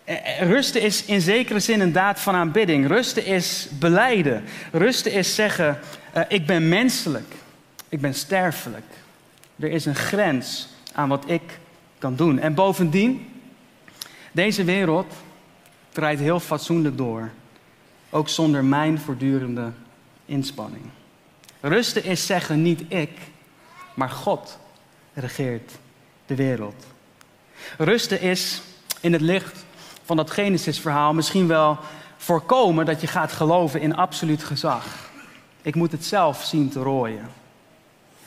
Eh, 0.04 0.40
eh, 0.40 0.48
rusten 0.48 0.82
is 0.82 1.04
in 1.04 1.20
zekere 1.20 1.60
zin 1.60 1.80
een 1.80 1.92
daad 1.92 2.20
van 2.20 2.34
aanbidding. 2.34 2.86
Rusten 2.86 3.24
is 3.24 3.68
beleiden. 3.78 4.44
Rusten 4.72 5.12
is 5.12 5.34
zeggen: 5.34 5.78
uh, 6.16 6.22
ik 6.28 6.46
ben 6.46 6.68
menselijk, 6.68 7.34
ik 7.88 8.00
ben 8.00 8.14
sterfelijk. 8.14 8.86
Er 9.56 9.70
is 9.70 9.84
een 9.84 9.94
grens 9.94 10.68
aan 10.92 11.08
wat 11.08 11.24
ik 11.26 11.58
kan 11.98 12.16
doen. 12.16 12.38
En 12.38 12.54
bovendien, 12.54 13.28
deze 14.32 14.64
wereld 14.64 15.14
draait 15.92 16.18
heel 16.18 16.40
fatsoenlijk 16.40 16.96
door. 16.96 17.30
Ook 18.10 18.28
zonder 18.28 18.64
mijn 18.64 18.98
voortdurende 18.98 19.72
inspanning. 20.24 20.84
Rusten 21.60 22.04
is 22.04 22.26
zeggen 22.26 22.62
niet 22.62 22.82
ik, 22.88 23.18
maar 23.94 24.10
God 24.10 24.58
regeert 25.14 25.72
de 26.26 26.34
wereld. 26.34 26.86
Rusten 27.78 28.20
is 28.20 28.62
in 29.00 29.12
het 29.12 29.20
licht 29.20 29.64
van 30.04 30.16
dat 30.16 30.30
Genesis-verhaal 30.30 31.14
misschien 31.14 31.46
wel 31.46 31.78
voorkomen 32.16 32.86
dat 32.86 33.00
je 33.00 33.06
gaat 33.06 33.32
geloven 33.32 33.80
in 33.80 33.96
absoluut 33.96 34.44
gezag. 34.44 35.10
Ik 35.62 35.74
moet 35.74 35.92
het 35.92 36.04
zelf 36.04 36.42
zien 36.42 36.68
te 36.68 36.80
rooien. 36.80 37.30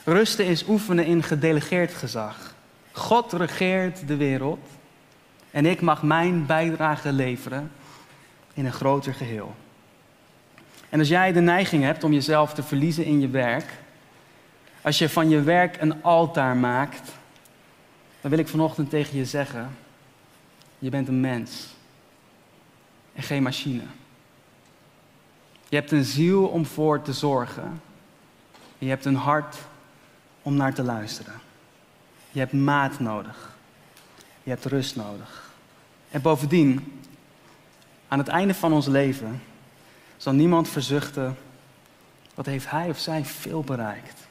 Rusten 0.04 0.46
is 0.46 0.68
oefenen 0.68 1.06
in 1.06 1.24
gedelegeerd 1.24 1.94
gezag. 1.94 2.56
God 2.92 3.34
regeert 3.34 4.08
de 4.08 4.16
wereld 4.16 4.68
en 5.52 5.66
ik 5.66 5.82
mag 5.82 6.04
mijn 6.04 6.46
bijdrage 6.46 7.12
leveren 7.12 7.72
in 8.54 8.66
een 8.66 8.74
groter 8.74 9.14
geheel. 9.14 9.56
En 10.90 11.00
als 11.00 11.08
jij 11.08 11.32
de 11.32 11.40
neiging 11.40 11.84
hebt 11.84 12.04
om 12.04 12.14
jezelf 12.14 12.54
te 12.54 12.64
verliezen 12.64 13.06
in 13.06 13.20
je 13.20 13.30
werk, 13.30 13.74
als 14.82 14.98
je 14.98 15.10
van 15.10 15.30
je 15.30 15.42
werk 15.42 15.82
een 15.82 16.04
altaar 16.04 16.58
maakt, 16.58 17.12
dan 18.22 18.30
wil 18.30 18.40
ik 18.40 18.48
vanochtend 18.48 18.90
tegen 18.90 19.18
je 19.18 19.26
zeggen: 19.26 19.76
je 20.80 20.90
bent 20.90 21.08
een 21.08 21.22
mens 21.22 21.76
en 23.14 23.24
geen 23.24 23.44
machine. 23.44 23.84
Je 25.70 25.76
hebt 25.76 25.92
een 25.92 26.06
ziel 26.06 26.48
om 26.48 26.66
voor 26.66 27.02
te 27.02 27.14
zorgen. 27.14 27.82
je 28.78 28.90
hebt 28.90 29.06
een 29.06 29.16
hart 29.16 29.56
om 30.42 30.56
naar 30.56 30.74
te 30.74 30.84
luisteren. 30.84 31.34
Je 32.32 32.40
hebt 32.40 32.54
maat 32.54 33.00
nodig. 33.00 33.56
Je 34.44 34.50
hebt 34.50 34.66
rust 34.66 34.96
nodig. 34.96 35.52
En 36.12 36.22
bovendien, 36.22 37.02
Aan 38.08 38.18
het 38.18 38.28
einde 38.28 38.54
van 38.54 38.74
ons 38.74 38.86
leven 38.86 39.42
zal 40.18 40.34
niemand 40.34 40.70
verzuchten, 40.70 41.38
wat 42.34 42.46
heeft 42.46 42.70
hij 42.70 42.90
of 42.90 42.98
zij 42.98 43.26
veel 43.26 43.62
bereikt. 43.62 44.28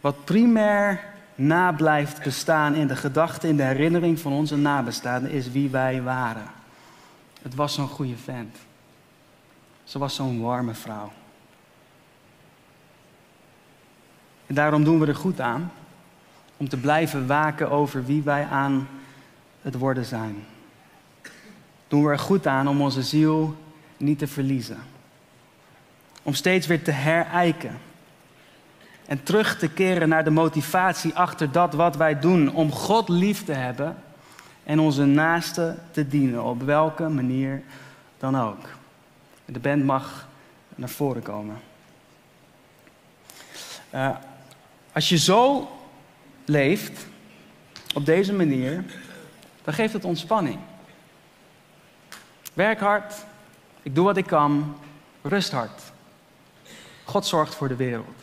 Wat 0.00 0.24
primair 0.24 1.04
na 1.34 1.72
blijft 1.72 2.22
bestaan 2.22 2.74
in 2.74 2.86
de 2.86 2.96
gedachte, 2.96 3.48
in 3.48 3.56
de 3.56 3.62
herinnering 3.62 4.20
van 4.20 4.32
onze 4.32 4.56
nabestaanden, 4.56 5.30
is 5.30 5.50
wie 5.50 5.70
wij 5.70 6.02
waren. 6.02 6.46
Het 7.42 7.54
was 7.54 7.74
zo'n 7.74 7.88
goede 7.88 8.16
vent. 8.16 8.56
Ze 9.84 9.98
was 9.98 10.14
zo'n 10.14 10.40
warme 10.40 10.74
vrouw. 10.74 11.12
En 14.46 14.54
daarom 14.54 14.84
doen 14.84 15.00
we 15.00 15.06
er 15.06 15.16
goed 15.16 15.40
aan 15.40 15.72
om 16.56 16.68
te 16.68 16.76
blijven 16.76 17.26
waken 17.26 17.70
over 17.70 18.04
wie 18.04 18.22
wij 18.22 18.46
aan 18.46 18.88
het 19.62 19.74
worden 19.74 20.04
zijn. 20.04 20.44
Doen 21.88 22.04
we 22.04 22.10
er 22.10 22.18
goed 22.18 22.46
aan 22.46 22.68
om 22.68 22.80
onze 22.80 23.02
ziel 23.02 23.56
niet 23.96 24.18
te 24.18 24.26
verliezen. 24.26 24.78
Om 26.22 26.34
steeds 26.34 26.66
weer 26.66 26.82
te 26.82 26.90
herijken. 26.90 27.78
En 29.06 29.22
terug 29.22 29.58
te 29.58 29.68
keren 29.68 30.08
naar 30.08 30.24
de 30.24 30.30
motivatie 30.30 31.14
achter 31.14 31.52
dat 31.52 31.74
wat 31.74 31.96
wij 31.96 32.18
doen. 32.18 32.54
Om 32.54 32.72
God 32.72 33.08
lief 33.08 33.44
te 33.44 33.52
hebben 33.52 33.96
en 34.64 34.78
onze 34.78 35.04
naaste 35.04 35.76
te 35.90 36.08
dienen. 36.08 36.44
Op 36.44 36.62
welke 36.62 37.08
manier 37.08 37.62
dan 38.18 38.38
ook. 38.38 38.68
De 39.44 39.58
band 39.58 39.84
mag 39.84 40.28
naar 40.74 40.88
voren 40.88 41.22
komen. 41.22 41.56
Uh, 43.94 44.16
als 44.92 45.08
je 45.08 45.18
zo 45.18 45.70
leeft, 46.44 47.06
op 47.94 48.06
deze 48.06 48.32
manier, 48.32 48.84
dan 49.64 49.74
geeft 49.74 49.92
het 49.92 50.04
ontspanning. 50.04 50.58
Werk 52.54 52.80
hard, 52.80 53.14
ik 53.86 53.94
doe 53.94 54.04
wat 54.04 54.16
ik 54.16 54.26
kan, 54.26 54.76
rust 55.22 55.52
hard. 55.52 55.82
God 57.04 57.26
zorgt 57.26 57.54
voor 57.54 57.68
de 57.68 57.76
wereld. 57.76 58.16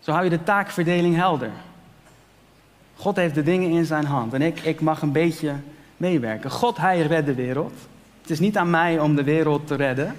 Zo 0.00 0.10
hou 0.12 0.24
je 0.24 0.30
de 0.30 0.42
taakverdeling 0.42 1.16
helder. 1.16 1.50
God 2.96 3.16
heeft 3.16 3.34
de 3.34 3.42
dingen 3.42 3.70
in 3.70 3.84
zijn 3.84 4.04
hand 4.04 4.32
en 4.32 4.42
ik, 4.42 4.60
ik 4.60 4.80
mag 4.80 5.02
een 5.02 5.12
beetje 5.12 5.54
meewerken. 5.96 6.50
God, 6.50 6.76
hij 6.76 7.00
redt 7.00 7.26
de 7.26 7.34
wereld. 7.34 7.72
Het 8.20 8.30
is 8.30 8.38
niet 8.38 8.56
aan 8.56 8.70
mij 8.70 9.00
om 9.00 9.16
de 9.16 9.24
wereld 9.24 9.66
te 9.66 9.74
redden, 9.74 10.16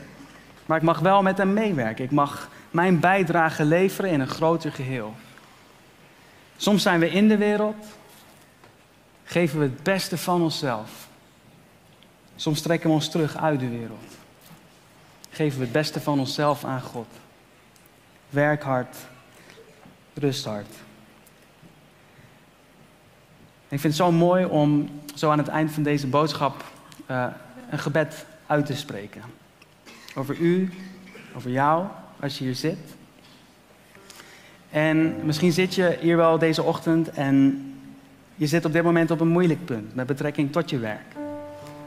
maar 0.65 0.77
ik 0.77 0.83
mag 0.83 0.99
wel 0.99 1.21
met 1.21 1.37
hem 1.37 1.53
meewerken. 1.53 2.03
Ik 2.03 2.11
mag 2.11 2.49
mijn 2.71 2.99
bijdrage 2.99 3.65
leveren 3.65 4.11
in 4.11 4.19
een 4.19 4.27
groter 4.27 4.71
geheel. 4.71 5.15
Soms 6.57 6.81
zijn 6.81 6.99
we 6.99 7.09
in 7.09 7.27
de 7.27 7.37
wereld, 7.37 7.85
geven 9.23 9.59
we 9.59 9.65
het 9.65 9.83
beste 9.83 10.17
van 10.17 10.41
onszelf. 10.41 11.08
Soms 12.39 12.61
trekken 12.61 12.89
we 12.89 12.95
ons 12.95 13.09
terug 13.09 13.37
uit 13.37 13.59
de 13.59 13.69
wereld. 13.69 14.15
Geven 15.29 15.57
we 15.57 15.63
het 15.63 15.73
beste 15.73 16.01
van 16.01 16.19
onszelf 16.19 16.63
aan 16.63 16.81
God. 16.81 17.07
Werk 18.29 18.63
hard, 18.63 18.95
rust 20.13 20.45
hard. 20.45 20.67
Ik 23.67 23.79
vind 23.79 23.83
het 23.83 23.95
zo 23.95 24.11
mooi 24.11 24.45
om 24.45 24.89
zo 25.15 25.29
aan 25.29 25.37
het 25.37 25.47
eind 25.47 25.71
van 25.71 25.83
deze 25.83 26.07
boodschap 26.07 26.63
uh, 27.11 27.27
een 27.69 27.79
gebed 27.79 28.25
uit 28.47 28.65
te 28.65 28.75
spreken. 28.75 29.21
Over 30.15 30.37
u, 30.37 30.73
over 31.35 31.51
jou, 31.51 31.87
als 32.19 32.37
je 32.37 32.43
hier 32.43 32.55
zit. 32.55 32.95
En 34.69 35.25
misschien 35.25 35.51
zit 35.51 35.75
je 35.75 35.97
hier 36.01 36.17
wel 36.17 36.37
deze 36.37 36.63
ochtend 36.63 37.09
en 37.09 37.63
je 38.35 38.47
zit 38.47 38.65
op 38.65 38.73
dit 38.73 38.83
moment 38.83 39.11
op 39.11 39.19
een 39.19 39.27
moeilijk 39.27 39.65
punt 39.65 39.95
met 39.95 40.07
betrekking 40.07 40.51
tot 40.51 40.69
je 40.69 40.79
werk. 40.79 41.08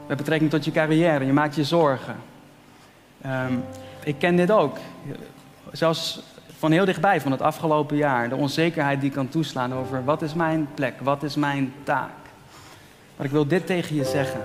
Met 0.07 0.17
betrekking 0.17 0.49
tot 0.49 0.65
je 0.65 0.71
carrière. 0.71 1.25
Je 1.25 1.33
maakt 1.33 1.55
je 1.55 1.63
zorgen. 1.63 2.15
Um, 3.25 3.63
ik 4.03 4.19
ken 4.19 4.35
dit 4.35 4.51
ook. 4.51 4.77
Zelfs 5.71 6.21
van 6.57 6.71
heel 6.71 6.85
dichtbij, 6.85 7.21
van 7.21 7.31
het 7.31 7.41
afgelopen 7.41 7.97
jaar. 7.97 8.29
De 8.29 8.35
onzekerheid 8.35 9.01
die 9.01 9.11
kan 9.11 9.29
toeslaan 9.29 9.73
over 9.73 10.03
wat 10.03 10.21
is 10.21 10.33
mijn 10.33 10.67
plek, 10.73 10.93
wat 11.01 11.23
is 11.23 11.35
mijn 11.35 11.73
taak. 11.83 12.11
Maar 13.15 13.25
ik 13.25 13.31
wil 13.31 13.47
dit 13.47 13.65
tegen 13.65 13.95
je 13.95 14.05
zeggen. 14.05 14.41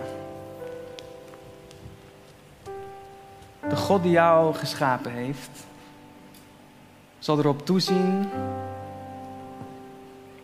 De 3.68 3.77
God 3.77 4.03
die 4.03 4.12
jou 4.12 4.55
geschapen 4.55 5.12
heeft, 5.12 5.51
zal 7.18 7.38
erop 7.38 7.66
toezien 7.66 8.29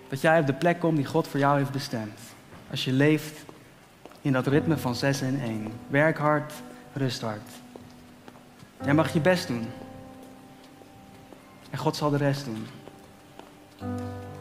dat 0.09 0.21
jij 0.21 0.41
op 0.41 0.47
de 0.47 0.53
plek 0.53 0.81
komt 0.81 0.97
die 0.97 1.07
God 1.07 1.29
voor 1.29 1.41
jou 1.41 1.59
heeft 1.59 1.71
bestemd. 1.71 2.19
Als 2.71 2.85
je 2.85 2.93
leeft 2.93 3.45
in 4.25 4.33
dat 4.33 4.47
ritme 4.47 4.77
van 4.77 4.95
6 4.95 5.21
in 5.21 5.41
1. 5.41 5.73
Werk 5.87 6.19
hard, 6.19 6.53
rust 6.93 7.21
hard. 7.21 7.51
Jij 8.85 8.95
mag 8.95 9.13
je 9.13 9.21
best 9.21 9.47
doen. 9.47 9.67
En 11.71 11.79
God 11.79 11.97
zal 11.97 12.11
de 12.11 12.17
rest 12.17 12.45
doen. 12.45 12.67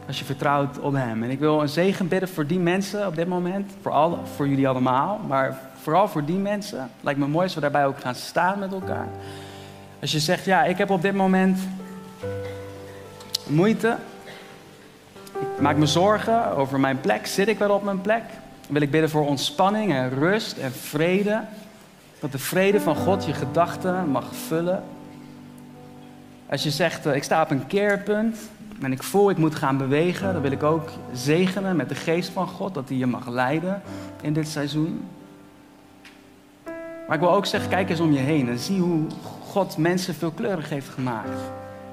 Als 0.08 0.20
je 0.20 0.26
vertrouwt 0.26 0.80
op 0.80 0.94
Hem. 0.94 1.24
En 1.24 1.30
ik 1.30 1.40
wil 1.40 1.62
een 1.62 1.70
zegen 1.70 2.08
bidden 2.08 2.30
voor 2.30 2.48
die 2.48 2.60
mensen 2.60 3.08
op 3.08 3.16
dit 3.16 3.28
moment. 3.28 3.72
Voor, 3.82 3.92
al, 3.92 4.26
voor 4.36 4.48
jullie 4.48 4.68
allemaal. 4.68 5.20
Maar 5.28 5.60
vooral 5.82 6.08
voor 6.08 6.26
die 6.26 6.38
mensen. 6.38 6.90
Lijkt 7.02 7.20
me 7.20 7.28
mooi 7.28 7.44
als 7.44 7.56
we 7.56 7.62
daarbij 7.62 7.86
ook 7.86 8.00
gaan 8.00 8.16
staan 8.16 8.60
met 8.60 8.72
elkaar. 8.72 9.08
Als 10.02 10.12
je 10.12 10.20
zegt, 10.20 10.46
ja, 10.46 10.64
ik 10.64 10.78
heb 10.78 10.90
op 10.90 11.02
dit 11.02 11.14
moment 11.14 11.60
moeite. 13.48 13.98
Ik 15.40 15.62
maak 15.62 15.76
me 15.76 15.86
zorgen 15.86 16.56
over 16.56 16.80
mijn 16.80 17.02
plek. 17.02 17.26
Zit 17.26 17.48
ik 17.48 17.58
wel 17.58 17.70
op 17.70 17.84
mijn 17.84 18.02
plek? 18.02 18.24
Wil 18.70 18.82
ik 18.82 18.92
bidden 18.92 19.10
voor 19.10 19.28
ontspanning 19.28 19.94
en 19.94 20.10
rust 20.10 20.58
en 20.58 20.72
vrede. 20.72 21.42
Dat 22.20 22.32
de 22.32 22.40
vrede 22.40 22.82
van 22.82 22.96
God 22.96 23.26
je 23.26 23.34
gedachten 23.34 24.10
mag 24.10 24.36
vullen. 24.36 24.84
Als 26.50 26.64
je 26.64 26.72
zegt, 26.72 27.06
eh, 27.06 27.16
ik 27.16 27.24
sta 27.24 27.42
op 27.42 27.52
een 27.52 27.68
keerpunt 27.68 28.38
en 28.82 28.92
ik 28.92 29.04
voel 29.04 29.30
ik 29.30 29.38
moet 29.38 29.56
gaan 29.56 29.78
bewegen, 29.78 30.34
dan 30.34 30.42
wil 30.42 30.52
ik 30.52 30.64
ook 30.64 30.90
zegenen 31.14 31.76
met 31.76 31.90
de 31.90 31.96
geest 31.96 32.30
van 32.30 32.48
God, 32.48 32.74
dat 32.74 32.90
hij 32.90 32.98
je 32.98 33.06
mag 33.06 33.28
leiden 33.28 33.82
in 34.22 34.34
dit 34.34 34.48
seizoen. 34.48 35.06
Maar 37.08 37.16
ik 37.16 37.20
wil 37.20 37.32
ook 37.32 37.46
zeggen, 37.46 37.70
kijk 37.70 37.90
eens 37.90 38.00
om 38.00 38.12
je 38.12 38.20
heen 38.20 38.50
en 38.50 38.58
zie 38.58 38.80
hoe 38.80 39.06
God 39.44 39.78
mensen 39.78 40.16
veelkleurig 40.16 40.70
heeft 40.70 40.90
gemaakt. 40.90 41.40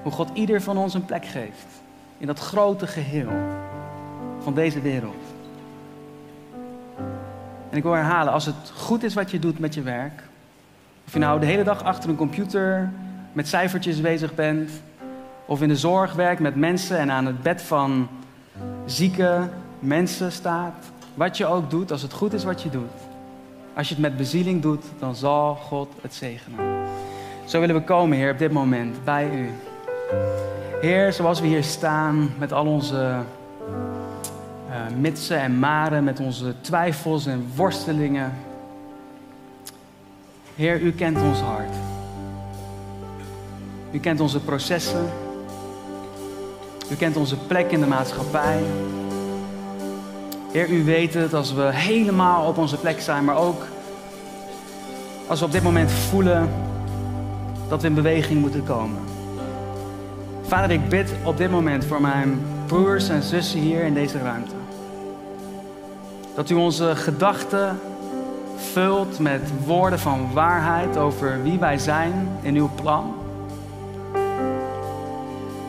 Hoe 0.02 0.12
God 0.12 0.28
ieder 0.32 0.62
van 0.62 0.76
ons 0.76 0.94
een 0.94 1.04
plek 1.04 1.26
geeft 1.26 1.66
in 2.18 2.26
dat 2.26 2.38
grote 2.38 2.86
geheel 2.86 3.30
van 4.38 4.54
deze 4.54 4.80
wereld. 4.80 5.29
En 7.70 7.76
ik 7.76 7.82
wil 7.82 7.92
herhalen, 7.92 8.32
als 8.32 8.46
het 8.46 8.72
goed 8.74 9.02
is 9.02 9.14
wat 9.14 9.30
je 9.30 9.38
doet 9.38 9.58
met 9.58 9.74
je 9.74 9.82
werk, 9.82 10.22
of 11.06 11.12
je 11.12 11.18
nou 11.18 11.40
de 11.40 11.46
hele 11.46 11.62
dag 11.64 11.84
achter 11.84 12.10
een 12.10 12.16
computer 12.16 12.90
met 13.32 13.48
cijfertjes 13.48 14.00
bezig 14.00 14.34
bent, 14.34 14.70
of 15.46 15.62
in 15.62 15.68
de 15.68 15.76
zorg 15.76 16.12
werkt 16.12 16.40
met 16.40 16.56
mensen 16.56 16.98
en 16.98 17.10
aan 17.10 17.26
het 17.26 17.42
bed 17.42 17.62
van 17.62 18.08
zieke 18.84 19.48
mensen 19.78 20.32
staat, 20.32 20.90
wat 21.14 21.36
je 21.36 21.46
ook 21.46 21.70
doet, 21.70 21.92
als 21.92 22.02
het 22.02 22.12
goed 22.12 22.32
is 22.32 22.44
wat 22.44 22.62
je 22.62 22.70
doet, 22.70 22.90
als 23.74 23.88
je 23.88 23.94
het 23.94 24.02
met 24.02 24.16
bezieling 24.16 24.62
doet, 24.62 24.84
dan 24.98 25.14
zal 25.14 25.54
God 25.54 25.92
het 26.00 26.14
zegenen. 26.14 26.86
Zo 27.44 27.60
willen 27.60 27.74
we 27.74 27.82
komen, 27.82 28.18
Heer, 28.18 28.32
op 28.32 28.38
dit 28.38 28.52
moment 28.52 29.04
bij 29.04 29.30
u. 29.30 29.50
Heer, 30.80 31.12
zoals 31.12 31.40
we 31.40 31.46
hier 31.46 31.64
staan 31.64 32.30
met 32.38 32.52
al 32.52 32.66
onze 32.66 33.16
uh, 34.70 34.76
mitsen 34.98 35.40
en 35.40 35.58
maren, 35.58 36.04
met 36.04 36.20
onze 36.20 36.54
twijfels 36.60 37.26
en 37.26 37.46
worstelingen. 37.54 38.32
Heer, 40.56 40.80
u 40.80 40.92
kent 40.92 41.20
ons 41.20 41.40
hart. 41.40 41.74
U 43.90 43.98
kent 43.98 44.20
onze 44.20 44.40
processen. 44.40 45.06
U 46.90 46.94
kent 46.94 47.16
onze 47.16 47.36
plek 47.36 47.70
in 47.70 47.80
de 47.80 47.86
maatschappij. 47.86 48.62
Heer, 50.52 50.68
u 50.68 50.84
weet 50.84 51.14
het 51.14 51.34
als 51.34 51.52
we 51.52 51.62
helemaal 51.72 52.46
op 52.46 52.58
onze 52.58 52.76
plek 52.76 53.00
zijn, 53.00 53.24
maar 53.24 53.36
ook 53.36 53.66
als 55.26 55.38
we 55.38 55.44
op 55.44 55.52
dit 55.52 55.62
moment 55.62 55.90
voelen 55.90 56.48
dat 57.68 57.80
we 57.80 57.86
in 57.86 57.94
beweging 57.94 58.40
moeten 58.40 58.64
komen. 58.64 58.98
Vader, 60.42 60.70
ik 60.70 60.88
bid 60.88 61.12
op 61.24 61.36
dit 61.36 61.50
moment 61.50 61.84
voor 61.84 62.00
mijn 62.00 62.40
broers 62.66 63.08
en 63.08 63.22
zussen 63.22 63.60
hier 63.60 63.84
in 63.84 63.94
deze 63.94 64.18
ruimte. 64.18 64.59
Dat 66.34 66.50
u 66.50 66.54
onze 66.54 66.96
gedachten 66.96 67.80
vult 68.56 69.18
met 69.18 69.40
woorden 69.64 69.98
van 69.98 70.32
waarheid 70.32 70.96
over 70.96 71.42
wie 71.42 71.58
wij 71.58 71.78
zijn 71.78 72.28
in 72.40 72.56
uw 72.56 72.70
plan. 72.74 73.14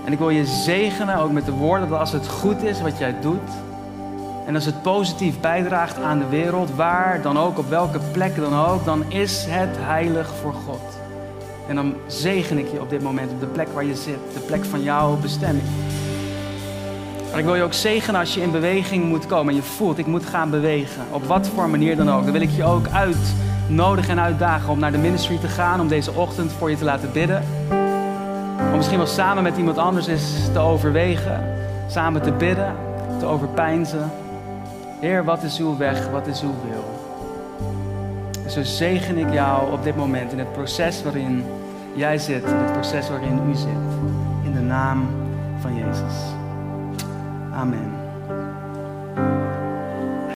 En 0.05 0.12
ik 0.12 0.18
wil 0.18 0.30
je 0.30 0.45
zegenen 0.45 1.18
ook 1.18 1.32
met 1.32 1.45
de 1.45 1.51
woorden 1.51 1.89
dat 1.89 1.99
als 1.99 2.12
het 2.12 2.28
goed 2.28 2.64
is 2.64 2.82
wat 2.82 2.97
jij 2.97 3.16
doet, 3.22 3.49
en 4.45 4.55
als 4.55 4.66
het 4.66 4.82
positief 4.82 5.39
bijdraagt 5.39 6.01
aan 6.01 6.20
de 6.20 6.28
wereld, 6.28 6.76
waar 6.76 7.22
dan 7.22 7.38
ook, 7.39 7.57
op 7.57 7.70
welke 7.70 7.99
plek 8.12 8.36
dan 8.36 8.55
ook, 8.55 8.86
dan 8.86 9.12
is 9.12 9.45
het 9.49 9.78
heilig 9.80 10.32
voor 10.41 10.53
God. 10.53 10.99
En 11.68 11.76
dan 11.76 11.93
zegen 12.07 12.57
ik 12.57 12.72
je 12.72 12.82
op 12.82 12.89
dit 12.89 13.01
moment 13.01 13.32
op 13.32 13.39
de 13.39 13.45
plek 13.45 13.68
waar 13.74 13.86
je 13.86 13.95
zit, 13.95 14.20
de 14.34 14.39
plek 14.39 14.66
van 14.66 14.84
jouw 14.84 15.18
bestemming. 15.18 15.66
Maar 17.32 17.39
ik 17.39 17.45
wil 17.45 17.55
je 17.55 17.63
ook 17.63 17.73
zegenen 17.73 18.19
als 18.19 18.34
je 18.34 18.41
in 18.41 18.51
beweging 18.51 19.05
moet 19.05 19.25
komen 19.25 19.49
en 19.49 19.55
je 19.55 19.65
voelt, 19.65 19.97
ik 19.97 20.05
moet 20.05 20.25
gaan 20.25 20.49
bewegen, 20.49 21.01
op 21.11 21.25
wat 21.25 21.47
voor 21.47 21.69
manier 21.69 21.95
dan 21.95 22.11
ook. 22.11 22.23
Dan 22.23 22.32
wil 22.32 22.41
ik 22.41 22.49
je 22.49 22.63
ook 22.63 22.88
uit 22.88 23.34
nodigen 23.67 24.11
en 24.11 24.19
uitdagen 24.19 24.69
om 24.69 24.79
naar 24.79 24.91
de 24.91 24.97
ministry 24.97 25.38
te 25.38 25.47
gaan, 25.47 25.79
om 25.79 25.88
deze 25.88 26.11
ochtend 26.13 26.51
voor 26.51 26.69
je 26.69 26.77
te 26.77 26.84
laten 26.84 27.11
bidden. 27.11 27.43
Om 28.71 28.75
misschien 28.75 28.97
wel 28.97 29.07
samen 29.07 29.43
met 29.43 29.57
iemand 29.57 29.77
anders 29.77 30.07
eens 30.07 30.49
te 30.53 30.59
overwegen, 30.59 31.55
samen 31.88 32.21
te 32.21 32.32
bidden, 32.32 32.75
te 33.19 33.25
overpeinzen. 33.25 34.11
Heer, 34.99 35.23
wat 35.23 35.43
is 35.43 35.57
uw 35.57 35.77
weg, 35.77 36.09
wat 36.09 36.27
is 36.27 36.41
uw 36.41 36.55
wil? 36.69 36.99
En 38.43 38.51
zo 38.51 38.63
zegen 38.63 39.17
ik 39.17 39.34
jou 39.34 39.71
op 39.71 39.84
dit 39.84 39.95
moment 39.95 40.32
in 40.32 40.39
het 40.39 40.53
proces 40.53 41.03
waarin 41.03 41.43
jij 41.93 42.17
zit, 42.17 42.43
in 42.43 42.55
het 42.55 42.73
proces 42.73 43.09
waarin 43.09 43.39
u 43.49 43.55
zit. 43.55 43.67
In 44.43 44.53
de 44.53 44.61
naam 44.61 45.07
van 45.59 45.75
Jezus. 45.75 46.30
Amen. 47.53 48.00